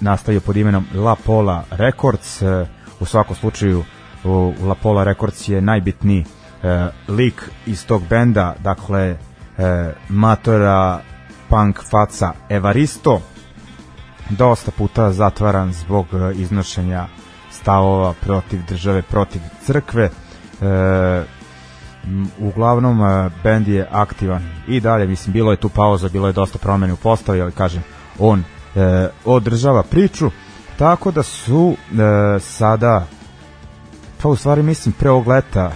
nastavio 0.00 0.40
pod 0.40 0.56
imenom 0.56 0.86
La 0.94 1.14
Pola 1.14 1.64
Records. 1.70 2.42
E, 2.42 2.66
u 3.00 3.04
svakom 3.04 3.36
slučaju 3.36 3.84
La 4.62 4.74
Pola 4.74 5.04
Records 5.04 5.48
je 5.48 5.60
najbitniji 5.60 6.24
e, 6.62 6.88
lik 7.08 7.50
iz 7.66 7.86
tog 7.86 8.02
benda, 8.08 8.54
dakle 8.62 9.00
e, 9.00 9.16
matora 10.08 11.00
punk 11.48 11.78
faca 11.90 12.32
Evaristo, 12.48 13.20
dosta 14.30 14.70
puta 14.70 15.12
zatvaran 15.12 15.72
zbog 15.72 16.06
iznošenja 16.34 17.06
stavova 17.50 18.14
protiv 18.20 18.60
države, 18.68 19.02
protiv 19.02 19.40
crkve. 19.66 20.04
E, 20.04 21.24
uglavnom 22.38 23.00
bend 23.42 23.68
je 23.68 23.88
aktivan 23.90 24.42
i 24.68 24.80
dalje, 24.80 25.06
mislim, 25.06 25.32
bilo 25.32 25.50
je 25.50 25.56
tu 25.56 25.68
pauza, 25.68 26.08
bilo 26.08 26.26
je 26.26 26.32
dosta 26.32 26.58
promene 26.58 26.92
u 26.92 26.96
postavi, 26.96 27.40
ali 27.40 27.52
kažem, 27.52 27.82
on 28.18 28.44
e, 28.76 29.08
održava 29.24 29.82
priču, 29.82 30.30
tako 30.78 31.10
da 31.10 31.22
su 31.22 31.76
e, 31.76 32.40
sada 32.40 33.06
pa 34.22 34.28
u 34.28 34.36
stvari 34.36 34.62
mislim 34.62 34.92
pre 34.98 35.10
ovog 35.10 35.26
leta 35.28 35.72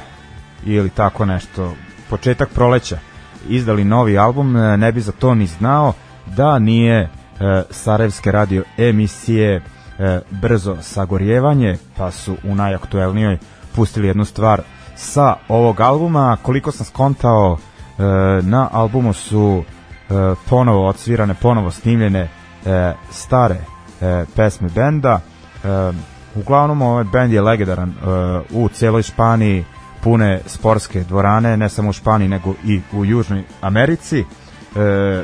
ili 0.64 0.90
tako 0.90 1.24
nešto, 1.24 1.74
početak 2.10 2.48
proleća 2.48 2.98
izdali 3.48 3.84
novi 3.84 4.18
album, 4.18 4.56
e, 4.56 4.76
ne 4.76 4.92
bi 4.92 5.00
za 5.00 5.12
to 5.12 5.34
ni 5.34 5.46
znao 5.46 5.92
da 6.26 6.58
nije 6.58 7.00
e, 7.00 7.08
Sarajevske 7.70 8.32
radio 8.32 8.64
emisije 8.76 9.62
e, 9.98 10.20
Brzo 10.30 10.76
sagorjevanje, 10.80 11.76
pa 11.96 12.10
su 12.10 12.36
u 12.44 12.54
najaktuelnijoj 12.54 13.38
pustili 13.74 14.08
jednu 14.08 14.24
stvar 14.24 14.62
sa 14.96 15.34
ovog 15.48 15.80
albuma. 15.80 16.36
Koliko 16.42 16.72
sam 16.72 16.86
skontao, 16.86 17.58
e, 17.58 18.02
na 18.42 18.68
albumu 18.72 19.12
su 19.12 19.62
e, 19.62 20.12
ponovo 20.48 20.88
odsvirane, 20.88 21.34
ponovo 21.34 21.70
snimljene 21.70 22.28
e, 22.66 22.92
stare 23.10 23.56
e, 24.00 24.24
pesme 24.36 24.68
benda. 24.68 25.20
E, 25.64 25.92
uglavnom 26.34 26.82
ovaj 26.82 27.04
bend 27.04 27.32
je 27.32 27.42
legendaran 27.42 27.90
e, 27.90 27.94
u 28.50 28.68
celoj 28.68 29.02
Španiji, 29.02 29.64
pune 30.02 30.40
sportske 30.46 31.04
dvorane, 31.04 31.56
ne 31.56 31.68
samo 31.68 31.90
u 31.90 31.92
Španiji 31.92 32.28
nego 32.28 32.54
i 32.64 32.80
u 32.92 33.04
Južnoj 33.04 33.44
Americi. 33.60 34.20
E, 34.20 35.22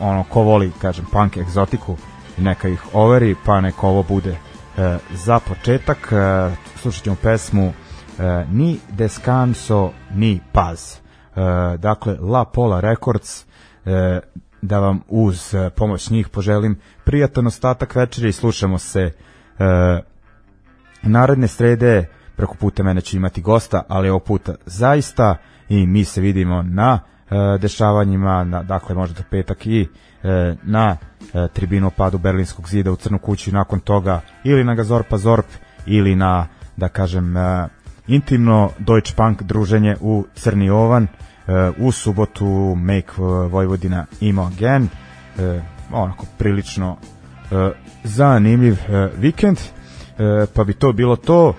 ono 0.00 0.24
ko 0.24 0.42
voli 0.42 0.72
kažem 0.80 1.04
punk 1.12 1.36
egzotiku 1.36 1.96
neka 2.38 2.68
ih 2.68 2.94
overi 2.94 3.36
pa 3.44 3.60
neka 3.60 3.86
ovo 3.86 4.02
bude 4.02 4.30
e, 4.30 4.98
za 5.14 5.40
početak 5.40 6.12
e, 6.12 6.50
slušat 6.76 7.04
ćemo 7.04 7.16
pesmu 7.22 7.72
e, 8.18 8.44
Ni 8.50 8.78
Descanso 8.90 9.90
Ni 10.14 10.40
Paz 10.52 10.96
e, 10.96 11.76
dakle 11.78 12.16
La 12.20 12.44
Pola 12.44 12.80
Records 12.80 13.44
e, 13.84 14.20
da 14.66 14.78
vam 14.78 15.00
uz 15.08 15.54
e, 15.54 15.70
pomoć 15.70 16.10
njih 16.10 16.28
poželim 16.28 16.78
prijatan 17.04 17.46
ostatak 17.46 17.94
večeri. 17.94 18.28
I 18.28 18.32
slušamo 18.32 18.78
se 18.78 19.00
e, 19.00 19.12
naredne 21.02 21.48
srede. 21.48 22.08
Preko 22.36 22.54
puta 22.54 22.82
mene 22.82 23.00
će 23.00 23.16
imati 23.16 23.42
gosta 23.42 23.82
ali 23.88 24.08
ovog 24.08 24.24
puta 24.24 24.54
zaista. 24.66 25.36
I 25.68 25.86
mi 25.86 26.04
se 26.04 26.20
vidimo 26.20 26.62
na 26.62 26.98
e, 27.30 27.58
dešavanjima, 27.58 28.44
na, 28.44 28.62
dakle 28.62 28.94
možda 28.94 29.14
do 29.14 29.22
petak 29.30 29.66
i 29.66 29.88
e, 30.22 30.56
na 30.62 30.96
e, 31.34 31.48
tribinu 31.52 31.90
padu 31.90 32.18
Berlinskog 32.18 32.68
zida 32.68 32.92
u 32.92 32.96
Crnu 32.96 33.18
kuću. 33.18 33.52
Nakon 33.52 33.80
toga 33.80 34.20
ili 34.44 34.64
na 34.64 34.74
Gazorpa 34.74 35.18
Zorp 35.18 35.46
ili 35.86 36.16
na, 36.16 36.46
da 36.76 36.88
kažem, 36.88 37.36
e, 37.36 37.68
intimno 38.06 38.70
Deutsche 38.78 39.14
Punk 39.16 39.42
druženje 39.42 39.96
u 40.00 40.24
Crni 40.34 40.70
Ovan 40.70 41.06
u 41.78 41.92
subotu 41.92 42.74
Make 42.76 43.12
Vojvodina 43.50 44.06
Imo 44.20 44.42
Again 44.42 44.88
e, 45.38 45.60
onako 45.92 46.26
prilično 46.38 46.96
zanimljiv 48.04 48.76
vikend. 49.16 49.58
Pa 50.54 50.64
bi 50.64 50.74
to 50.74 50.92
bilo 50.92 51.16
to. 51.16 51.54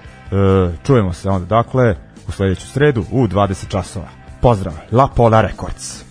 Čujemo 0.85 1.13
se 1.13 1.29
onda 1.29 1.45
dakle 1.45 1.95
u 2.27 2.31
sledeću 2.31 2.67
sredu 2.67 3.05
u 3.11 3.27
20 3.27 3.67
časova. 3.67 4.07
Pozdrav, 4.41 4.73
La 4.91 5.07
Pola 5.07 5.41
Records. 5.41 6.06